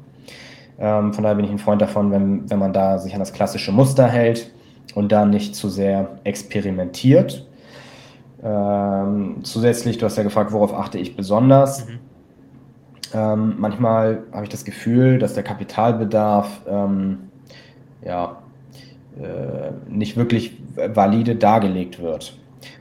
Ähm, 0.79 1.13
von 1.13 1.23
daher 1.23 1.35
bin 1.35 1.45
ich 1.45 1.51
ein 1.51 1.59
Freund 1.59 1.81
davon, 1.81 2.11
wenn, 2.11 2.49
wenn 2.49 2.59
man 2.59 2.73
da 2.73 2.99
sich 2.99 3.13
an 3.13 3.19
das 3.19 3.33
klassische 3.33 3.71
Muster 3.71 4.07
hält 4.07 4.51
und 4.95 5.11
da 5.11 5.25
nicht 5.25 5.55
zu 5.55 5.69
sehr 5.69 6.19
experimentiert. 6.23 7.47
Ähm, 8.43 9.37
zusätzlich, 9.43 9.97
du 9.97 10.05
hast 10.05 10.17
ja 10.17 10.23
gefragt, 10.23 10.51
worauf 10.51 10.73
achte 10.73 10.99
ich 10.99 11.15
besonders. 11.15 11.87
Mhm. 11.87 11.99
Ähm, 13.13 13.55
manchmal 13.57 14.23
habe 14.31 14.43
ich 14.43 14.49
das 14.49 14.65
Gefühl, 14.65 15.17
dass 15.17 15.33
der 15.33 15.43
Kapitalbedarf 15.43 16.61
ähm, 16.67 17.29
ja, 18.05 18.37
äh, 19.19 19.71
nicht 19.89 20.17
wirklich 20.17 20.57
valide 20.75 21.35
dargelegt 21.35 21.99
wird. 21.99 22.37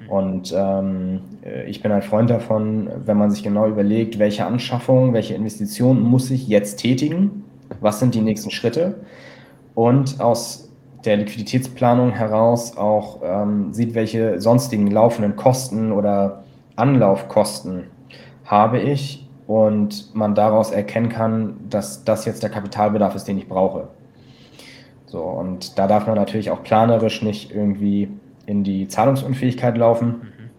Und 0.08 0.54
ähm, 0.56 1.20
äh, 1.44 1.68
ich 1.68 1.82
bin 1.82 1.90
ein 1.92 2.02
Freund 2.02 2.30
davon, 2.30 2.88
wenn 3.04 3.16
man 3.16 3.30
sich 3.30 3.42
genau 3.42 3.66
überlegt, 3.66 4.18
welche 4.18 4.44
Anschaffungen, 4.44 5.14
welche 5.14 5.34
Investitionen 5.34 6.00
muss 6.02 6.30
ich 6.30 6.46
jetzt 6.48 6.76
tätigen, 6.76 7.44
was 7.80 8.00
sind 8.00 8.14
die 8.14 8.20
nächsten 8.20 8.50
Schritte 8.50 9.00
und 9.74 10.20
aus 10.20 10.70
der 11.04 11.16
Liquiditätsplanung 11.16 12.10
heraus 12.10 12.76
auch 12.76 13.20
ähm, 13.22 13.72
sieht, 13.72 13.94
welche 13.94 14.40
sonstigen 14.40 14.90
laufenden 14.90 15.36
Kosten 15.36 15.92
oder 15.92 16.44
Anlaufkosten 16.74 17.84
habe 18.44 18.80
ich 18.80 19.28
und 19.46 20.14
man 20.14 20.34
daraus 20.34 20.72
erkennen 20.72 21.08
kann, 21.08 21.56
dass 21.70 22.04
das 22.04 22.24
jetzt 22.24 22.42
der 22.42 22.50
Kapitalbedarf 22.50 23.14
ist, 23.14 23.28
den 23.28 23.38
ich 23.38 23.48
brauche. 23.48 23.88
So, 25.06 25.22
und 25.22 25.78
da 25.78 25.86
darf 25.86 26.06
man 26.06 26.16
natürlich 26.16 26.50
auch 26.50 26.62
planerisch 26.62 27.22
nicht 27.22 27.52
irgendwie 27.52 28.08
in 28.46 28.64
die 28.64 28.88
Zahlungsunfähigkeit 28.88 29.76
laufen. 29.78 30.08
Mhm. 30.08 30.50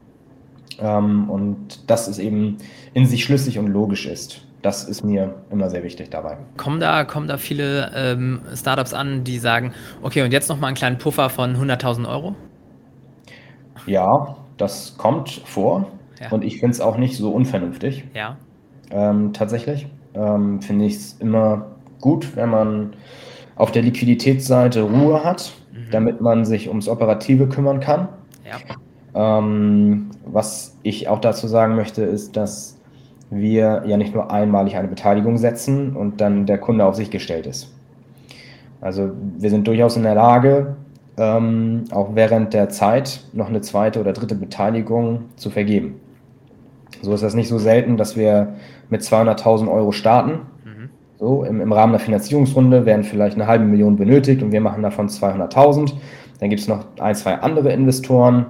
Ähm, 0.80 1.30
und 1.30 1.90
dass 1.90 2.08
es 2.08 2.20
eben 2.20 2.58
in 2.94 3.06
sich 3.06 3.24
schlüssig 3.24 3.60
und 3.60 3.68
logisch 3.68 4.06
ist. 4.06 4.47
Das 4.68 4.84
ist 4.84 5.02
mir 5.02 5.34
immer 5.50 5.70
sehr 5.70 5.82
wichtig 5.82 6.10
dabei. 6.10 6.36
Kommen 6.58 6.82
da, 6.82 7.06
kommen 7.06 7.30
da 7.30 7.38
viele 7.38 7.90
ähm, 7.96 8.42
Startups 8.54 8.94
an, 8.94 9.24
die 9.24 9.40
sagen, 9.40 9.72
okay, 10.02 10.24
und 10.24 10.34
jetzt 10.34 10.50
nochmal 10.50 10.68
einen 10.68 10.76
kleinen 10.76 10.98
Puffer 10.98 11.30
von 11.30 11.56
100.000 11.56 12.06
Euro? 12.06 12.36
Ja, 13.86 14.36
das 14.58 14.98
kommt 14.98 15.30
vor. 15.46 15.90
Ja. 16.20 16.32
Und 16.32 16.44
ich 16.44 16.60
finde 16.60 16.74
es 16.74 16.82
auch 16.82 16.98
nicht 16.98 17.16
so 17.16 17.32
unvernünftig. 17.32 18.04
Ja. 18.14 18.36
Ähm, 18.92 19.32
tatsächlich 19.32 19.88
ähm, 20.14 20.62
finde 20.62 20.84
ich 20.84 20.96
es 20.96 21.14
immer 21.22 21.68
gut, 22.02 22.36
wenn 22.36 22.50
man 22.50 22.94
auf 23.56 23.72
der 23.72 23.84
Liquiditätsseite 23.84 24.82
Ruhe 24.82 25.24
hat, 25.24 25.54
mhm. 25.72 25.92
damit 25.92 26.20
man 26.20 26.44
sich 26.44 26.68
ums 26.68 26.90
Operative 26.90 27.48
kümmern 27.48 27.80
kann. 27.80 28.10
Ja. 28.44 29.40
Ähm, 29.40 30.10
was 30.26 30.78
ich 30.84 31.08
auch 31.08 31.22
dazu 31.22 31.48
sagen 31.48 31.78
möchte, 31.78 32.04
ist, 32.04 32.36
dass 32.36 32.77
wir 33.30 33.84
ja 33.86 33.98
nicht 33.98 34.14
nur 34.14 34.32
einmalig 34.32 34.78
eine 34.78 34.88
Beteiligung 34.88 35.38
setzen 35.38 35.96
und 35.96 36.22
dann 36.22 36.46
der 36.46 36.58
Kunde 36.58 36.86
auf 36.86 36.96
sich 36.96 37.12
gestellt 37.12 37.46
ist. 37.46 37.74
Also 38.80 39.12
wir 39.38 39.50
sind 39.50 39.68
durchaus 39.68 39.98
in 39.98 40.04
der 40.04 40.16
Lage, 40.16 40.76
ähm, 41.18 41.86
auch 41.92 42.12
während 42.14 42.54
der 42.54 42.70
Zeit 42.70 43.22
noch 43.34 43.50
eine 43.50 43.62
zweite 43.62 44.00
oder 44.00 44.14
dritte 44.14 44.36
Beteiligung 44.36 45.26
zu 45.36 45.50
vergeben. 45.50 46.00
So 47.02 47.14
ist 47.14 47.24
das 47.24 47.34
nicht 47.34 47.48
so 47.48 47.58
selten, 47.58 47.98
dass 47.98 48.16
wir 48.16 48.56
mit 48.90 49.02
200.000 49.02 49.72
Euro 49.72 49.92
starten. 49.92 50.42
Mhm. 50.64 50.90
So, 51.20 51.44
im, 51.44 51.60
im, 51.60 51.72
Rahmen 51.72 51.94
der 51.94 52.00
Finanzierungsrunde 52.00 52.86
werden 52.86 53.04
vielleicht 53.04 53.36
eine 53.36 53.48
halbe 53.48 53.66
Million 53.66 53.98
benötigt 53.98 54.44
und 54.44 54.52
wir 54.52 54.62
machen 54.62 54.84
davon 54.84 55.10
200.000. 55.10 55.94
Dann 56.40 56.50
gibt 56.50 56.62
es 56.62 56.68
noch 56.68 56.86
ein, 57.00 57.16
zwei 57.16 57.36
andere 57.36 57.72
Investoren, 57.74 58.46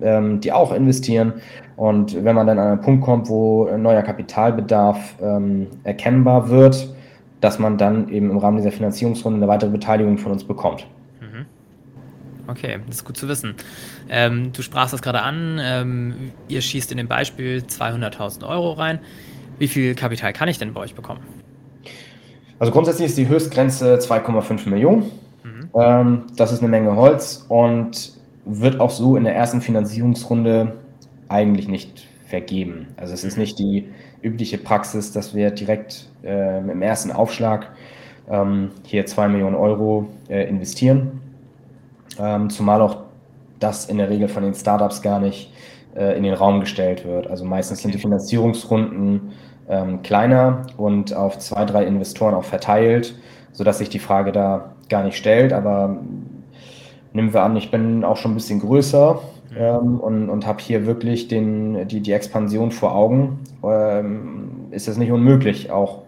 ähm, 0.00 0.40
die 0.40 0.52
auch 0.52 0.72
investieren. 0.72 1.34
Und 1.76 2.24
wenn 2.24 2.34
man 2.34 2.46
dann 2.46 2.58
an 2.58 2.68
einen 2.68 2.80
Punkt 2.80 3.04
kommt, 3.04 3.28
wo 3.28 3.68
neuer 3.76 4.02
Kapitalbedarf 4.02 5.16
ähm, 5.22 5.68
erkennbar 5.84 6.48
wird, 6.48 6.94
dass 7.40 7.58
man 7.58 7.78
dann 7.78 8.08
eben 8.08 8.30
im 8.30 8.38
Rahmen 8.38 8.58
dieser 8.58 8.72
Finanzierungsrunde 8.72 9.38
eine 9.38 9.48
weitere 9.48 9.70
Beteiligung 9.70 10.18
von 10.18 10.32
uns 10.32 10.44
bekommt. 10.44 10.86
Okay, 12.48 12.78
das 12.86 12.96
ist 12.96 13.04
gut 13.04 13.16
zu 13.16 13.28
wissen. 13.28 13.54
Ähm, 14.08 14.52
du 14.52 14.62
sprachst 14.62 14.92
das 14.92 15.02
gerade 15.02 15.22
an. 15.22 15.60
Ähm, 15.62 16.32
ihr 16.48 16.60
schießt 16.60 16.90
in 16.90 16.98
dem 16.98 17.08
Beispiel 17.08 17.64
200.000 17.66 18.46
Euro 18.46 18.72
rein. 18.72 18.98
Wie 19.58 19.68
viel 19.68 19.94
Kapital 19.94 20.32
kann 20.32 20.48
ich 20.48 20.58
denn 20.58 20.72
bei 20.74 20.80
euch 20.80 20.94
bekommen? 20.94 21.20
Also 22.58 22.72
grundsätzlich 22.72 23.06
ist 23.06 23.18
die 23.18 23.28
Höchstgrenze 23.28 23.96
2,5 23.96 24.68
Millionen. 24.68 25.02
Mhm. 25.44 25.70
Ähm, 25.74 26.22
das 26.36 26.52
ist 26.52 26.60
eine 26.60 26.68
Menge 26.68 26.96
Holz 26.96 27.44
und 27.48 28.12
wird 28.44 28.80
auch 28.80 28.90
so 28.90 29.16
in 29.16 29.24
der 29.24 29.36
ersten 29.36 29.60
Finanzierungsrunde 29.60 30.72
eigentlich 31.28 31.68
nicht 31.68 32.06
vergeben. 32.26 32.88
Also 32.96 33.14
es 33.14 33.24
ist 33.24 33.36
nicht 33.36 33.58
die 33.58 33.88
übliche 34.22 34.58
Praxis, 34.58 35.12
dass 35.12 35.34
wir 35.34 35.50
direkt 35.50 36.08
äh, 36.24 36.58
im 36.58 36.82
ersten 36.82 37.10
Aufschlag 37.10 37.72
ähm, 38.30 38.70
hier 38.84 39.04
2 39.06 39.28
Millionen 39.28 39.56
Euro 39.56 40.08
äh, 40.28 40.48
investieren 40.48 41.20
ähm, 42.18 42.50
zumal 42.50 42.80
auch 42.80 42.96
das 43.58 43.86
in 43.86 43.98
der 43.98 44.10
Regel 44.10 44.28
von 44.28 44.42
den 44.42 44.54
Startups 44.54 45.02
gar 45.02 45.20
nicht 45.20 45.52
äh, 45.94 46.16
in 46.16 46.24
den 46.24 46.34
Raum 46.34 46.60
gestellt 46.60 47.04
wird. 47.04 47.28
Also 47.28 47.44
meistens 47.44 47.82
sind 47.82 47.94
die 47.94 47.98
Finanzierungsrunden 47.98 49.32
ähm, 49.68 50.02
kleiner 50.02 50.66
und 50.76 51.14
auf 51.14 51.38
zwei, 51.38 51.64
drei 51.64 51.84
Investoren 51.84 52.34
auch 52.34 52.44
verteilt, 52.44 53.14
sodass 53.52 53.78
sich 53.78 53.88
die 53.88 53.98
Frage 53.98 54.32
da 54.32 54.72
gar 54.88 55.04
nicht 55.04 55.16
stellt. 55.16 55.52
Aber 55.52 55.96
nehmen 57.12 57.32
wir 57.32 57.42
an, 57.42 57.56
ich 57.56 57.70
bin 57.70 58.04
auch 58.04 58.16
schon 58.16 58.32
ein 58.32 58.36
bisschen 58.36 58.60
größer 58.60 59.20
ähm, 59.56 60.00
und, 60.00 60.28
und 60.30 60.46
habe 60.46 60.62
hier 60.62 60.86
wirklich 60.86 61.28
den, 61.28 61.88
die, 61.88 62.00
die 62.00 62.12
Expansion 62.12 62.70
vor 62.70 62.94
Augen, 62.94 63.40
ähm, 63.64 64.66
ist 64.70 64.88
es 64.88 64.96
nicht 64.96 65.12
unmöglich, 65.12 65.70
auch 65.70 66.02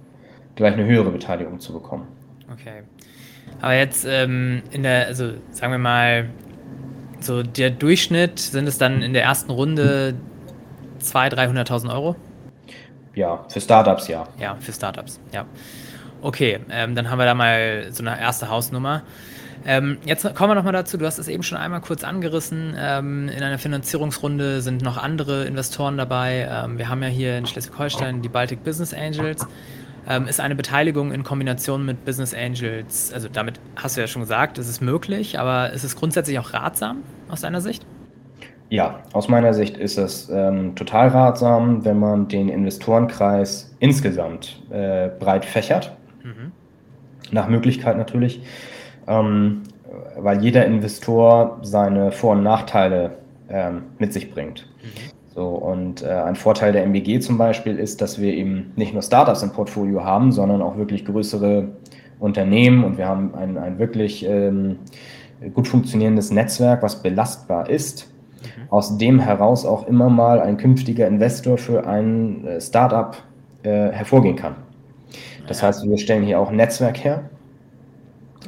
gleich 0.56 0.74
eine 0.74 0.84
höhere 0.84 1.10
Beteiligung 1.10 1.60
zu 1.60 1.72
bekommen. 1.72 2.06
Okay. 2.52 2.82
Aber 3.60 3.74
jetzt 3.74 4.06
ähm, 4.08 4.62
in 4.70 4.82
der, 4.82 5.06
also 5.06 5.32
sagen 5.50 5.72
wir 5.72 5.78
mal, 5.78 6.28
so 7.20 7.42
der 7.42 7.70
Durchschnitt 7.70 8.38
sind 8.38 8.66
es 8.66 8.78
dann 8.78 9.02
in 9.02 9.12
der 9.12 9.22
ersten 9.22 9.50
Runde 9.50 10.14
200.000, 11.00 11.66
300.000 11.66 11.94
Euro? 11.94 12.16
Ja, 13.14 13.44
für 13.48 13.60
Startups 13.60 14.08
ja. 14.08 14.24
Ja, 14.38 14.56
für 14.60 14.72
Startups, 14.72 15.20
ja. 15.32 15.46
Okay, 16.20 16.58
ähm, 16.70 16.94
dann 16.94 17.10
haben 17.10 17.18
wir 17.18 17.26
da 17.26 17.34
mal 17.34 17.86
so 17.90 18.02
eine 18.02 18.18
erste 18.18 18.48
Hausnummer. 18.48 19.02
Ähm, 19.66 19.98
jetzt 20.04 20.22
kommen 20.34 20.50
wir 20.50 20.54
nochmal 20.54 20.72
dazu, 20.74 20.98
du 20.98 21.06
hast 21.06 21.18
es 21.18 21.28
eben 21.28 21.42
schon 21.42 21.56
einmal 21.56 21.80
kurz 21.80 22.04
angerissen. 22.04 22.74
Ähm, 22.78 23.28
in 23.28 23.42
einer 23.42 23.58
Finanzierungsrunde 23.58 24.60
sind 24.60 24.82
noch 24.82 24.98
andere 24.98 25.44
Investoren 25.44 25.96
dabei. 25.96 26.48
Ähm, 26.50 26.78
wir 26.78 26.88
haben 26.88 27.02
ja 27.02 27.08
hier 27.08 27.38
in 27.38 27.46
Schleswig-Holstein 27.46 28.20
die 28.22 28.28
Baltic 28.28 28.62
Business 28.62 28.92
Angels 28.92 29.46
ähm, 30.08 30.26
ist 30.26 30.40
eine 30.40 30.54
Beteiligung 30.54 31.12
in 31.12 31.24
Kombination 31.24 31.84
mit 31.84 32.04
Business 32.04 32.34
Angels, 32.34 33.12
also 33.12 33.28
damit 33.32 33.60
hast 33.76 33.96
du 33.96 34.00
ja 34.00 34.06
schon 34.06 34.22
gesagt, 34.22 34.58
es 34.58 34.68
ist 34.68 34.80
möglich, 34.80 35.38
aber 35.38 35.72
ist 35.72 35.84
es 35.84 35.96
grundsätzlich 35.96 36.38
auch 36.38 36.52
ratsam 36.52 36.98
aus 37.28 37.40
deiner 37.40 37.60
Sicht? 37.60 37.86
Ja, 38.70 39.00
aus 39.12 39.28
meiner 39.28 39.54
Sicht 39.54 39.76
ist 39.76 39.98
es 39.98 40.28
ähm, 40.30 40.74
total 40.74 41.08
ratsam, 41.08 41.84
wenn 41.84 41.98
man 41.98 42.28
den 42.28 42.48
Investorenkreis 42.48 43.74
insgesamt 43.78 44.62
äh, 44.70 45.08
breit 45.08 45.44
fächert. 45.44 45.96
Mhm. 46.22 46.52
Nach 47.30 47.48
Möglichkeit 47.48 47.96
natürlich, 47.96 48.42
ähm, 49.06 49.62
weil 50.18 50.42
jeder 50.42 50.64
Investor 50.66 51.58
seine 51.62 52.12
Vor- 52.12 52.32
und 52.32 52.42
Nachteile 52.42 53.12
ähm, 53.48 53.82
mit 53.98 54.12
sich 54.12 54.32
bringt. 54.32 54.66
Mhm. 54.82 55.14
So, 55.34 55.48
und 55.48 56.02
äh, 56.02 56.10
ein 56.10 56.36
Vorteil 56.36 56.72
der 56.72 56.84
MBG 56.84 57.18
zum 57.18 57.38
Beispiel 57.38 57.78
ist, 57.78 58.00
dass 58.00 58.20
wir 58.20 58.32
eben 58.32 58.72
nicht 58.76 58.92
nur 58.92 59.02
Startups 59.02 59.42
im 59.42 59.50
Portfolio 59.50 60.04
haben, 60.04 60.30
sondern 60.30 60.62
auch 60.62 60.76
wirklich 60.76 61.04
größere 61.04 61.68
Unternehmen 62.20 62.84
und 62.84 62.98
wir 62.98 63.08
haben 63.08 63.34
ein, 63.34 63.58
ein 63.58 63.78
wirklich 63.80 64.24
ähm, 64.24 64.78
gut 65.52 65.66
funktionierendes 65.66 66.30
Netzwerk, 66.30 66.82
was 66.84 67.02
belastbar 67.02 67.68
ist, 67.68 68.08
mhm. 68.42 68.70
aus 68.70 68.96
dem 68.96 69.18
heraus 69.18 69.66
auch 69.66 69.88
immer 69.88 70.08
mal 70.08 70.40
ein 70.40 70.56
künftiger 70.56 71.08
Investor 71.08 71.58
für 71.58 71.84
ein 71.84 72.46
äh, 72.46 72.60
Startup 72.60 73.16
äh, 73.64 73.90
hervorgehen 73.90 74.36
kann. 74.36 74.54
Das 75.48 75.62
heißt, 75.62 75.86
wir 75.88 75.98
stellen 75.98 76.22
hier 76.22 76.38
auch 76.38 76.50
ein 76.50 76.56
Netzwerk 76.56 77.02
her 77.02 77.28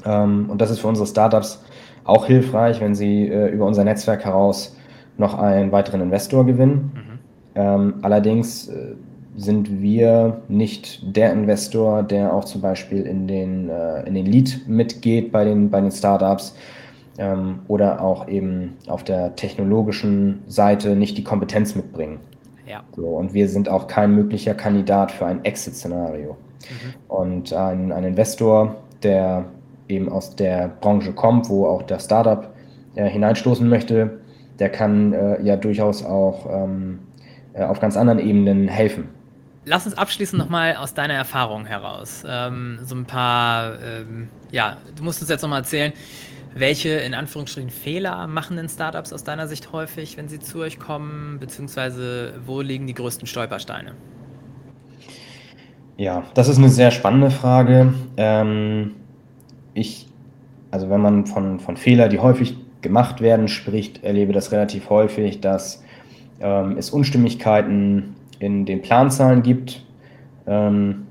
und 0.06 0.58
das 0.58 0.70
ist 0.70 0.80
für 0.80 0.88
unsere 0.88 1.06
Startups 1.06 1.62
auch 2.04 2.26
hilfreich, 2.26 2.80
wenn 2.80 2.94
sie 2.94 3.28
äh, 3.28 3.48
über 3.48 3.66
unser 3.66 3.84
Netzwerk 3.84 4.24
heraus 4.24 4.76
noch 5.18 5.38
einen 5.38 5.72
weiteren 5.72 6.00
Investor 6.00 6.46
gewinnen. 6.46 6.92
Mhm. 6.94 7.18
Ähm, 7.54 7.94
allerdings 8.02 8.68
äh, 8.68 8.94
sind 9.36 9.82
wir 9.82 10.42
nicht 10.48 11.16
der 11.16 11.32
Investor, 11.32 12.02
der 12.02 12.32
auch 12.32 12.44
zum 12.44 12.60
Beispiel 12.60 13.02
in 13.02 13.26
den, 13.26 13.68
äh, 13.68 14.02
in 14.06 14.14
den 14.14 14.26
Lead 14.26 14.62
mitgeht 14.66 15.32
bei 15.32 15.44
den, 15.44 15.70
bei 15.70 15.80
den 15.80 15.90
Startups 15.90 16.54
ähm, 17.18 17.60
oder 17.68 18.00
auch 18.00 18.28
eben 18.28 18.76
auf 18.86 19.04
der 19.04 19.34
technologischen 19.36 20.42
Seite 20.46 20.96
nicht 20.96 21.18
die 21.18 21.24
Kompetenz 21.24 21.74
mitbringen. 21.74 22.18
Ja. 22.66 22.82
So, 22.94 23.06
und 23.06 23.34
wir 23.34 23.48
sind 23.48 23.68
auch 23.68 23.86
kein 23.86 24.14
möglicher 24.14 24.54
Kandidat 24.54 25.12
für 25.12 25.26
ein 25.26 25.44
Exit-Szenario. 25.44 26.32
Mhm. 26.32 27.14
Und 27.14 27.52
ein, 27.52 27.92
ein 27.92 28.04
Investor, 28.04 28.76
der 29.02 29.44
eben 29.88 30.09
aus 30.09 30.37
der 30.37 30.68
Branche 30.81 31.12
kommt, 31.12 31.49
wo 31.49 31.66
auch 31.66 31.83
der 31.83 31.99
Startup 31.99 32.53
äh, 32.94 33.09
hineinstoßen 33.09 33.68
möchte, 33.68 34.20
der 34.59 34.70
kann 34.70 35.12
äh, 35.12 35.42
ja 35.42 35.57
durchaus 35.57 36.05
auch 36.05 36.46
ähm, 36.51 37.01
äh, 37.53 37.64
auf 37.64 37.81
ganz 37.81 37.96
anderen 37.96 38.18
Ebenen 38.18 38.68
helfen. 38.68 39.09
Lass 39.64 39.85
uns 39.85 39.99
abschließend 39.99 40.40
nochmal 40.40 40.77
aus 40.77 40.94
deiner 40.94 41.14
Erfahrung 41.14 41.66
heraus 41.66 42.25
ähm, 42.29 42.79
so 42.85 42.94
ein 42.94 43.05
paar, 43.05 43.75
ähm, 43.83 44.29
ja, 44.53 44.77
du 44.96 45.03
musst 45.03 45.20
uns 45.20 45.29
jetzt 45.29 45.42
nochmal 45.42 45.61
erzählen, 45.61 45.92
welche 46.55 46.90
in 46.90 47.14
Anführungsstrichen 47.14 47.70
Fehler 47.70 48.27
machen 48.29 48.57
denn 48.57 48.68
Startups 48.68 49.12
aus 49.12 49.25
deiner 49.25 49.46
Sicht 49.49 49.72
häufig, 49.72 50.16
wenn 50.16 50.29
sie 50.29 50.38
zu 50.38 50.61
euch 50.61 50.79
kommen, 50.79 51.38
beziehungsweise 51.38 52.35
wo 52.46 52.61
liegen 52.62 52.87
die 52.87 52.94
größten 52.94 53.27
Stolpersteine? 53.27 53.92
Ja, 55.99 56.25
das 56.35 56.49
ist 56.49 56.59
eine 56.59 56.68
sehr 56.68 56.90
spannende 56.90 57.31
Frage. 57.31 57.92
Ähm, 58.16 58.94
ich, 59.76 60.08
also 60.70 60.90
wenn 60.90 61.00
man 61.00 61.26
von, 61.26 61.60
von 61.60 61.76
Fehler, 61.76 62.08
die 62.08 62.18
häufig 62.18 62.56
gemacht 62.80 63.20
werden, 63.20 63.48
spricht, 63.48 64.02
erlebe 64.02 64.32
das 64.32 64.52
relativ 64.52 64.90
häufig, 64.90 65.40
dass 65.40 65.82
ähm, 66.40 66.76
es 66.78 66.90
Unstimmigkeiten 66.90 68.14
in 68.38 68.64
den 68.64 68.82
Planzahlen 68.82 69.42
gibt. 69.42 69.84
Ähm, 70.46 71.06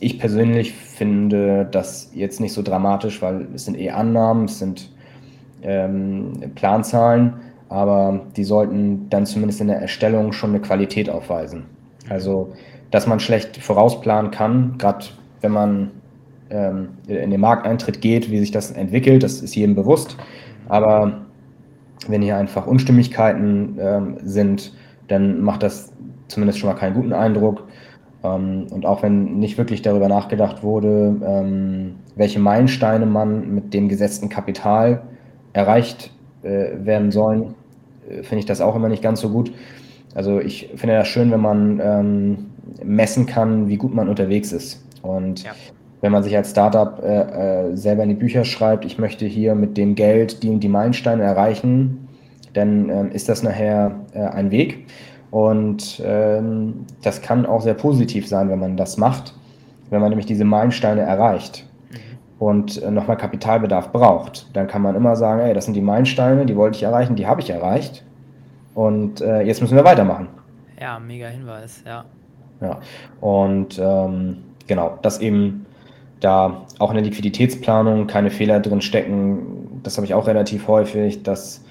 ich 0.00 0.18
persönlich 0.18 0.72
finde 0.72 1.66
das 1.70 2.10
jetzt 2.14 2.40
nicht 2.40 2.52
so 2.52 2.62
dramatisch, 2.62 3.22
weil 3.22 3.46
es 3.54 3.66
sind 3.66 3.78
eh 3.78 3.90
Annahmen, 3.90 4.46
es 4.46 4.58
sind 4.58 4.90
ähm, 5.62 6.32
Planzahlen, 6.54 7.34
aber 7.68 8.20
die 8.36 8.44
sollten 8.44 9.08
dann 9.10 9.26
zumindest 9.26 9.60
in 9.60 9.68
der 9.68 9.80
Erstellung 9.80 10.32
schon 10.32 10.50
eine 10.50 10.60
Qualität 10.60 11.08
aufweisen. 11.08 11.64
Also, 12.08 12.52
dass 12.90 13.06
man 13.06 13.20
schlecht 13.20 13.56
vorausplanen 13.58 14.30
kann, 14.30 14.76
gerade 14.78 15.06
wenn 15.40 15.52
man 15.52 15.90
in 16.52 17.30
den 17.30 17.40
Markteintritt 17.40 18.00
geht, 18.00 18.30
wie 18.30 18.38
sich 18.38 18.50
das 18.50 18.70
entwickelt, 18.70 19.22
das 19.22 19.40
ist 19.40 19.54
jedem 19.54 19.74
bewusst. 19.74 20.16
Aber 20.68 21.22
wenn 22.08 22.22
hier 22.22 22.36
einfach 22.36 22.66
Unstimmigkeiten 22.66 23.78
ähm, 23.80 24.16
sind, 24.22 24.72
dann 25.08 25.40
macht 25.40 25.62
das 25.62 25.92
zumindest 26.28 26.58
schon 26.58 26.70
mal 26.70 26.76
keinen 26.76 26.94
guten 26.94 27.12
Eindruck. 27.12 27.64
Ähm, 28.24 28.66
und 28.70 28.86
auch 28.86 29.02
wenn 29.02 29.38
nicht 29.38 29.58
wirklich 29.58 29.82
darüber 29.82 30.08
nachgedacht 30.08 30.62
wurde, 30.62 31.16
ähm, 31.24 31.94
welche 32.16 32.38
Meilensteine 32.38 33.06
man 33.06 33.54
mit 33.54 33.74
dem 33.74 33.88
gesetzten 33.88 34.28
Kapital 34.28 35.02
erreicht 35.52 36.12
äh, 36.42 36.84
werden 36.84 37.10
sollen, 37.10 37.54
äh, 38.08 38.22
finde 38.22 38.40
ich 38.40 38.46
das 38.46 38.60
auch 38.60 38.76
immer 38.76 38.88
nicht 38.88 39.02
ganz 39.02 39.20
so 39.20 39.30
gut. 39.30 39.52
Also 40.14 40.40
ich 40.40 40.70
finde 40.76 40.96
das 40.96 41.08
schön, 41.08 41.30
wenn 41.30 41.40
man 41.40 41.80
ähm, 41.82 42.36
messen 42.84 43.26
kann, 43.26 43.68
wie 43.68 43.76
gut 43.76 43.94
man 43.94 44.08
unterwegs 44.08 44.52
ist. 44.52 44.84
Und 45.02 45.44
ja. 45.44 45.52
Wenn 46.02 46.12
man 46.12 46.22
sich 46.22 46.36
als 46.36 46.50
Startup 46.50 47.00
äh, 47.02 47.70
äh, 47.70 47.76
selber 47.76 48.02
in 48.02 48.10
die 48.10 48.16
Bücher 48.16 48.44
schreibt, 48.44 48.84
ich 48.84 48.98
möchte 48.98 49.24
hier 49.24 49.54
mit 49.54 49.76
dem 49.78 49.94
Geld 49.94 50.42
die 50.42 50.50
und 50.50 50.60
die 50.60 50.68
Meilensteine 50.68 51.22
erreichen, 51.22 52.08
dann 52.52 52.90
ähm, 52.90 53.10
ist 53.12 53.28
das 53.28 53.42
nachher 53.42 53.94
äh, 54.12 54.20
ein 54.20 54.50
Weg. 54.50 54.86
Und 55.30 56.02
ähm, 56.04 56.84
das 57.02 57.22
kann 57.22 57.46
auch 57.46 57.62
sehr 57.62 57.74
positiv 57.74 58.28
sein, 58.28 58.50
wenn 58.50 58.58
man 58.58 58.76
das 58.76 58.98
macht, 58.98 59.32
wenn 59.90 60.00
man 60.00 60.10
nämlich 60.10 60.26
diese 60.26 60.44
Meilensteine 60.44 61.02
erreicht 61.02 61.64
mhm. 61.90 61.96
und 62.38 62.82
äh, 62.82 62.90
nochmal 62.90 63.16
Kapitalbedarf 63.16 63.92
braucht. 63.92 64.54
Dann 64.54 64.66
kann 64.66 64.82
man 64.82 64.96
immer 64.96 65.14
sagen, 65.14 65.40
ey, 65.40 65.54
das 65.54 65.66
sind 65.66 65.74
die 65.74 65.80
Meilensteine, 65.80 66.44
die 66.46 66.56
wollte 66.56 66.76
ich 66.76 66.82
erreichen, 66.82 67.14
die 67.14 67.28
habe 67.28 67.40
ich 67.40 67.48
erreicht. 67.48 68.04
Und 68.74 69.20
äh, 69.20 69.42
jetzt 69.42 69.60
müssen 69.62 69.76
wir 69.76 69.84
weitermachen. 69.84 70.28
Ja, 70.80 70.98
mega 70.98 71.28
Hinweis, 71.28 71.82
ja. 71.86 72.04
Ja, 72.60 72.80
und 73.20 73.78
ähm, 73.82 74.38
genau, 74.66 74.98
dass 75.02 75.20
eben 75.20 75.66
da 76.22 76.62
auch 76.78 76.90
in 76.90 76.96
der 76.96 77.04
Liquiditätsplanung 77.04 78.06
keine 78.06 78.30
Fehler 78.30 78.60
drin 78.60 78.80
stecken, 78.80 79.80
das 79.82 79.96
habe 79.96 80.06
ich 80.06 80.14
auch 80.14 80.26
relativ 80.26 80.68
häufig, 80.68 81.22
dass 81.22 81.64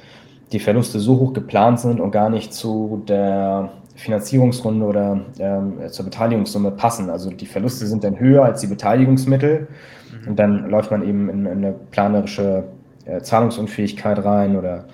die 0.52 0.60
Verluste 0.60 1.00
so 1.00 1.18
hoch 1.18 1.34
geplant 1.34 1.80
sind 1.80 2.00
und 2.00 2.12
gar 2.12 2.30
nicht 2.30 2.54
zu 2.54 3.04
der 3.08 3.72
Finanzierungsrunde 3.96 4.86
oder 4.86 5.22
ähm, 5.40 5.74
zur 5.90 6.06
Beteiligungssumme 6.06 6.72
passen. 6.72 7.10
Also 7.10 7.30
die 7.30 7.46
Verluste 7.46 7.86
sind 7.88 8.04
dann 8.04 8.20
höher 8.20 8.44
als 8.44 8.62
die 8.62 8.68
Beteiligungsmittel 8.68 9.68
mhm. 10.22 10.28
und 10.30 10.40
dann 10.40 10.70
läuft 10.70 10.92
man 10.92 11.08
eben 11.08 11.30
in, 11.30 11.46
in 11.46 11.52
eine 11.52 11.74
planerische 11.92 12.66
äh, 13.06 13.22
Zahlungsunfähigkeit 13.22 14.24
rein 14.24 14.58
oder 14.58 14.86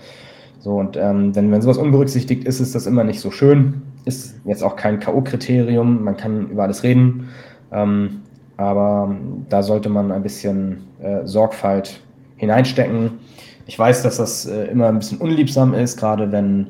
so. 0.60 0.76
Und 0.76 0.98
ähm, 0.98 1.36
wenn, 1.36 1.52
wenn 1.52 1.62
sowas 1.62 1.78
unberücksichtigt 1.78 2.46
ist, 2.46 2.60
ist 2.60 2.76
das 2.76 2.86
immer 2.86 3.04
nicht 3.04 3.20
so 3.20 3.32
schön. 3.32 3.82
Ist 4.06 4.40
jetzt 4.46 4.64
auch 4.64 4.76
kein 4.76 5.00
K.O.-Kriterium, 5.00 6.02
man 6.02 6.18
kann 6.18 6.50
über 6.50 6.64
alles 6.64 6.84
reden. 6.84 7.30
Ähm, 7.72 8.22
aber 8.58 9.16
da 9.50 9.64
sollte 9.64 9.90
man 9.90 10.12
ein 10.12 10.24
bisschen 10.24 10.88
äh, 11.00 11.26
Sorgfalt 11.26 12.02
hineinstecken 12.36 13.20
ich 13.68 13.78
weiß, 13.78 14.02
dass 14.02 14.18
das 14.18 14.46
äh, 14.46 14.66
immer 14.66 14.88
ein 14.88 15.00
bisschen 15.00 15.18
unliebsam 15.20 15.74
ist, 15.74 15.98
gerade 15.98 16.32
wenn 16.32 16.68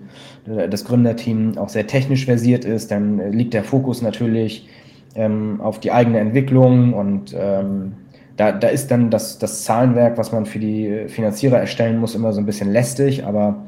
äh, 0.47 0.67
das 0.67 0.83
Gründerteam 0.83 1.57
auch 1.57 1.69
sehr 1.69 1.85
technisch 1.85 2.25
versiert 2.25 2.65
ist, 2.65 2.91
dann 2.91 3.19
äh, 3.19 3.29
liegt 3.29 3.53
der 3.53 3.63
Fokus 3.63 4.01
natürlich 4.01 4.67
ähm, 5.15 5.61
auf 5.61 5.79
die 5.79 5.91
eigene 5.91 6.19
Entwicklung 6.19 6.93
und 6.93 7.35
ähm, 7.37 7.93
da, 8.35 8.51
da 8.51 8.67
ist 8.67 8.89
dann 8.89 9.09
das, 9.09 9.37
das 9.37 9.63
Zahlenwerk, 9.63 10.17
was 10.17 10.31
man 10.31 10.45
für 10.45 10.59
die 10.59 11.05
Finanzierer 11.07 11.59
erstellen 11.59 11.99
muss, 11.99 12.15
immer 12.15 12.33
so 12.33 12.39
ein 12.39 12.45
bisschen 12.45 12.71
lästig, 12.71 13.23
aber 13.23 13.67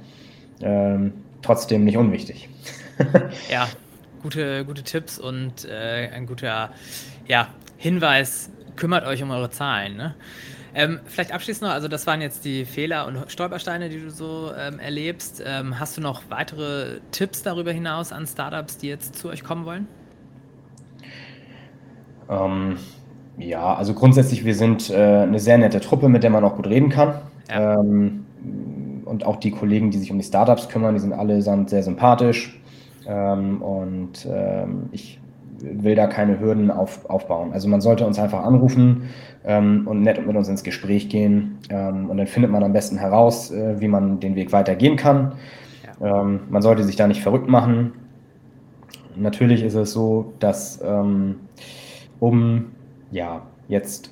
ähm, 0.61 1.13
trotzdem 1.41 1.85
nicht 1.85 1.97
unwichtig. 1.97 2.49
ja, 3.51 3.67
gute, 4.21 4.65
gute 4.65 4.83
Tipps 4.83 5.17
und 5.19 5.65
äh, 5.65 6.09
ein 6.13 6.25
guter 6.25 6.71
ja, 7.27 7.47
Hinweis, 7.79 8.49
kümmert 8.75 9.05
euch 9.05 9.23
um 9.23 9.31
eure 9.31 9.49
Zahlen. 9.49 9.95
Ne? 9.95 10.13
Ähm, 10.75 10.99
vielleicht 11.05 11.31
abschließend 11.31 11.69
noch, 11.69 11.73
also 11.73 11.87
das 11.87 12.05
waren 12.07 12.19
jetzt 12.19 12.43
die 12.43 12.65
Fehler 12.65 13.07
und 13.07 13.31
Stolpersteine, 13.31 13.87
die 13.87 14.01
du 14.01 14.11
so 14.11 14.51
ähm, 14.59 14.79
erlebst. 14.79 15.41
Ähm, 15.45 15.79
hast 15.79 15.95
du 15.95 16.01
noch 16.01 16.23
weitere 16.27 16.99
Tipps 17.11 17.41
darüber 17.41 17.71
hinaus 17.71 18.11
an 18.11 18.27
Startups, 18.27 18.77
die 18.77 18.89
jetzt 18.89 19.15
zu 19.15 19.29
euch 19.29 19.45
kommen 19.45 19.63
wollen? 19.63 19.87
Ähm, 22.29 22.75
ja, 23.37 23.73
also 23.75 23.93
grundsätzlich, 23.93 24.43
wir 24.43 24.55
sind 24.55 24.89
äh, 24.89 24.95
eine 24.95 25.39
sehr 25.39 25.57
nette 25.57 25.79
Truppe, 25.79 26.09
mit 26.09 26.23
der 26.23 26.31
man 26.31 26.43
auch 26.43 26.57
gut 26.57 26.67
reden 26.67 26.89
kann. 26.89 27.21
Ja. 27.49 27.79
Ähm, 27.79 28.25
und 29.05 29.25
auch 29.25 29.37
die 29.37 29.51
Kollegen, 29.51 29.89
die 29.89 29.99
sich 29.99 30.11
um 30.11 30.17
die 30.17 30.25
Startups 30.25 30.67
kümmern, 30.67 30.95
die 30.95 30.99
sind 30.99 31.13
allesamt 31.13 31.69
sehr 31.69 31.81
sympathisch. 31.81 32.59
Ähm, 33.07 33.61
und 33.61 34.27
ich 34.91 35.19
will 35.61 35.95
da 35.95 36.07
keine 36.07 36.39
Hürden 36.39 36.71
auf, 36.71 37.09
aufbauen. 37.09 37.53
Also 37.53 37.67
man 37.67 37.81
sollte 37.81 38.05
uns 38.05 38.19
einfach 38.19 38.43
anrufen 38.43 39.09
ähm, 39.45 39.87
und 39.87 40.01
nett 40.01 40.25
mit 40.25 40.35
uns 40.35 40.47
ins 40.47 40.63
Gespräch 40.63 41.09
gehen. 41.09 41.57
Ähm, 41.69 42.09
und 42.09 42.17
dann 42.17 42.27
findet 42.27 42.51
man 42.51 42.63
am 42.63 42.73
besten 42.73 42.97
heraus, 42.97 43.51
äh, 43.51 43.79
wie 43.79 43.87
man 43.87 44.19
den 44.19 44.35
Weg 44.35 44.51
weitergehen 44.51 44.95
kann. 44.95 45.33
Ja. 45.99 46.21
Ähm, 46.21 46.41
man 46.49 46.61
sollte 46.61 46.83
sich 46.83 46.95
da 46.95 47.07
nicht 47.07 47.21
verrückt 47.21 47.49
machen. 47.49 47.93
Natürlich 49.15 49.63
ist 49.63 49.75
es 49.75 49.91
so, 49.91 50.33
dass 50.39 50.79
ähm, 50.83 51.35
um 52.19 52.65
ja 53.11 53.41
jetzt 53.67 54.11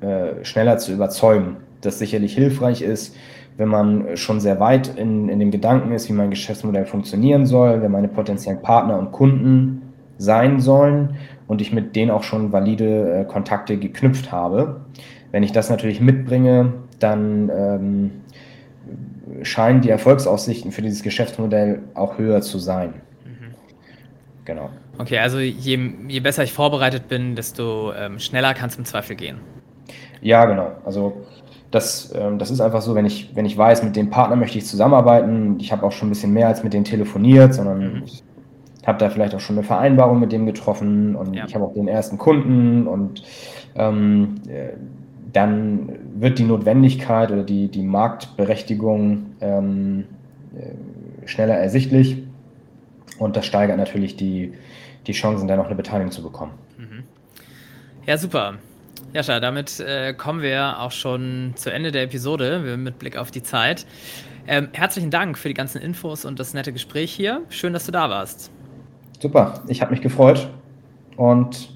äh, 0.00 0.44
schneller 0.44 0.78
zu 0.78 0.92
überzeugen, 0.92 1.56
das 1.80 1.98
sicherlich 1.98 2.34
hilfreich 2.34 2.82
ist, 2.82 3.16
wenn 3.56 3.68
man 3.68 4.16
schon 4.16 4.40
sehr 4.40 4.58
weit 4.58 4.96
in, 4.96 5.28
in 5.28 5.38
dem 5.38 5.50
Gedanken 5.50 5.92
ist, 5.92 6.08
wie 6.08 6.12
mein 6.12 6.30
Geschäftsmodell 6.30 6.86
funktionieren 6.86 7.46
soll, 7.46 7.82
wenn 7.82 7.92
meine 7.92 8.08
potenziellen 8.08 8.62
Partner 8.62 8.98
und 8.98 9.12
Kunden 9.12 9.82
sein 10.18 10.60
sollen 10.60 11.16
und 11.46 11.60
ich 11.60 11.72
mit 11.72 11.96
denen 11.96 12.10
auch 12.10 12.22
schon 12.22 12.52
valide 12.52 13.20
äh, 13.20 13.24
Kontakte 13.24 13.76
geknüpft 13.76 14.32
habe. 14.32 14.80
Wenn 15.30 15.42
ich 15.42 15.52
das 15.52 15.70
natürlich 15.70 16.00
mitbringe, 16.00 16.72
dann 17.00 17.50
ähm, 17.54 18.10
scheinen 19.42 19.80
die 19.80 19.90
Erfolgsaussichten 19.90 20.72
für 20.72 20.82
dieses 20.82 21.02
Geschäftsmodell 21.02 21.80
auch 21.94 22.18
höher 22.18 22.40
zu 22.40 22.58
sein. 22.58 22.94
Mhm. 23.24 23.54
Genau. 24.44 24.70
Okay, 24.98 25.18
also 25.18 25.38
je, 25.38 25.78
je, 26.08 26.20
besser 26.20 26.44
ich 26.44 26.52
vorbereitet 26.52 27.08
bin, 27.08 27.34
desto 27.34 27.92
ähm, 27.94 28.18
schneller 28.18 28.54
kann 28.54 28.68
es 28.70 28.76
im 28.76 28.84
Zweifel 28.84 29.16
gehen. 29.16 29.38
Ja, 30.20 30.44
genau. 30.44 30.70
Also 30.84 31.24
das, 31.70 32.14
ähm, 32.14 32.38
das 32.38 32.50
ist 32.50 32.60
einfach 32.60 32.80
so, 32.80 32.94
wenn 32.94 33.04
ich, 33.04 33.34
wenn 33.34 33.44
ich 33.44 33.58
weiß, 33.58 33.82
mit 33.82 33.96
dem 33.96 34.10
Partner 34.10 34.36
möchte 34.36 34.58
ich 34.58 34.66
zusammenarbeiten, 34.66 35.58
ich 35.58 35.72
habe 35.72 35.84
auch 35.84 35.92
schon 35.92 36.08
ein 36.08 36.10
bisschen 36.10 36.32
mehr 36.32 36.46
als 36.46 36.62
mit 36.62 36.72
denen 36.72 36.84
telefoniert, 36.84 37.54
sondern 37.54 37.96
mhm. 37.96 38.02
ich 38.04 38.22
habe 38.86 38.98
da 38.98 39.10
vielleicht 39.10 39.34
auch 39.34 39.40
schon 39.40 39.56
eine 39.56 39.64
Vereinbarung 39.64 40.20
mit 40.20 40.32
dem 40.32 40.46
getroffen 40.46 41.16
und 41.16 41.34
ja. 41.34 41.44
ich 41.46 41.54
habe 41.54 41.64
auch 41.64 41.74
den 41.74 41.88
ersten 41.88 42.18
Kunden 42.18 42.86
und 42.86 43.22
ähm, 43.74 44.36
äh, 44.48 44.70
dann 45.32 45.90
wird 46.16 46.38
die 46.38 46.44
Notwendigkeit 46.44 47.32
oder 47.32 47.42
die, 47.42 47.68
die 47.68 47.82
Marktberechtigung 47.82 49.34
ähm, 49.40 50.04
äh, 50.56 51.26
schneller 51.26 51.56
ersichtlich 51.56 52.22
und 53.18 53.36
das 53.36 53.46
steigert 53.46 53.76
natürlich 53.78 54.16
die, 54.16 54.52
die 55.06 55.12
Chancen, 55.12 55.48
da 55.48 55.56
noch 55.56 55.66
eine 55.66 55.74
Beteiligung 55.74 56.12
zu 56.12 56.22
bekommen. 56.22 56.52
Mhm. 56.78 57.04
Ja, 58.06 58.18
super. 58.18 58.54
Jascha, 59.12 59.40
damit 59.40 59.80
äh, 59.80 60.12
kommen 60.12 60.42
wir 60.42 60.80
auch 60.80 60.90
schon 60.90 61.52
zu 61.56 61.72
Ende 61.72 61.92
der 61.92 62.02
Episode 62.02 62.76
mit 62.76 62.98
Blick 62.98 63.16
auf 63.16 63.30
die 63.30 63.42
Zeit. 63.42 63.86
Ähm, 64.46 64.68
herzlichen 64.72 65.10
Dank 65.10 65.38
für 65.38 65.48
die 65.48 65.54
ganzen 65.54 65.80
Infos 65.80 66.24
und 66.24 66.38
das 66.38 66.52
nette 66.52 66.72
Gespräch 66.72 67.12
hier. 67.12 67.42
Schön, 67.48 67.72
dass 67.72 67.86
du 67.86 67.92
da 67.92 68.10
warst. 68.10 68.50
Super, 69.24 69.62
ich 69.68 69.80
habe 69.80 69.92
mich 69.92 70.02
gefreut 70.02 70.50
und 71.16 71.70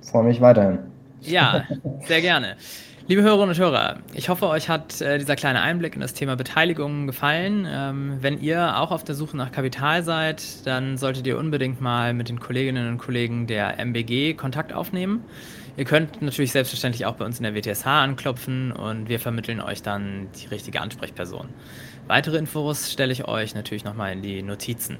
freue 0.00 0.22
mich 0.22 0.40
weiterhin. 0.40 0.78
Ja, 1.22 1.64
sehr 2.06 2.20
gerne. 2.20 2.54
Liebe 3.08 3.22
Hörerinnen 3.22 3.48
und 3.48 3.58
Hörer, 3.58 3.96
ich 4.12 4.28
hoffe, 4.28 4.46
euch 4.46 4.68
hat 4.68 5.00
äh, 5.00 5.18
dieser 5.18 5.34
kleine 5.34 5.60
Einblick 5.60 5.96
in 5.96 6.00
das 6.00 6.14
Thema 6.14 6.36
Beteiligung 6.36 7.08
gefallen. 7.08 7.66
Ähm, 7.68 8.18
wenn 8.20 8.40
ihr 8.40 8.78
auch 8.78 8.92
auf 8.92 9.02
der 9.02 9.16
Suche 9.16 9.36
nach 9.36 9.50
Kapital 9.50 10.04
seid, 10.04 10.64
dann 10.68 10.96
solltet 10.96 11.26
ihr 11.26 11.36
unbedingt 11.36 11.80
mal 11.80 12.14
mit 12.14 12.28
den 12.28 12.38
Kolleginnen 12.38 12.88
und 12.88 12.98
Kollegen 12.98 13.48
der 13.48 13.80
MBG 13.80 14.34
Kontakt 14.34 14.72
aufnehmen. 14.72 15.24
Ihr 15.76 15.86
könnt 15.86 16.22
natürlich 16.22 16.52
selbstverständlich 16.52 17.06
auch 17.06 17.16
bei 17.16 17.24
uns 17.24 17.40
in 17.40 17.42
der 17.42 17.56
WTSH 17.56 17.86
anklopfen 17.86 18.70
und 18.70 19.08
wir 19.08 19.18
vermitteln 19.18 19.60
euch 19.60 19.82
dann 19.82 20.28
die 20.40 20.46
richtige 20.46 20.80
Ansprechperson. 20.80 21.48
Weitere 22.06 22.38
Infos 22.38 22.92
stelle 22.92 23.12
ich 23.12 23.26
euch 23.26 23.56
natürlich 23.56 23.82
nochmal 23.82 24.12
in 24.12 24.22
die 24.22 24.42
Notizen. 24.42 24.98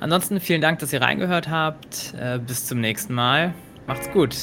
Ansonsten 0.00 0.40
vielen 0.40 0.60
Dank, 0.60 0.78
dass 0.78 0.92
ihr 0.92 1.02
reingehört 1.02 1.48
habt. 1.48 2.14
Äh, 2.18 2.38
bis 2.38 2.66
zum 2.66 2.80
nächsten 2.80 3.14
Mal. 3.14 3.54
Macht's 3.86 4.10
gut. 4.10 4.36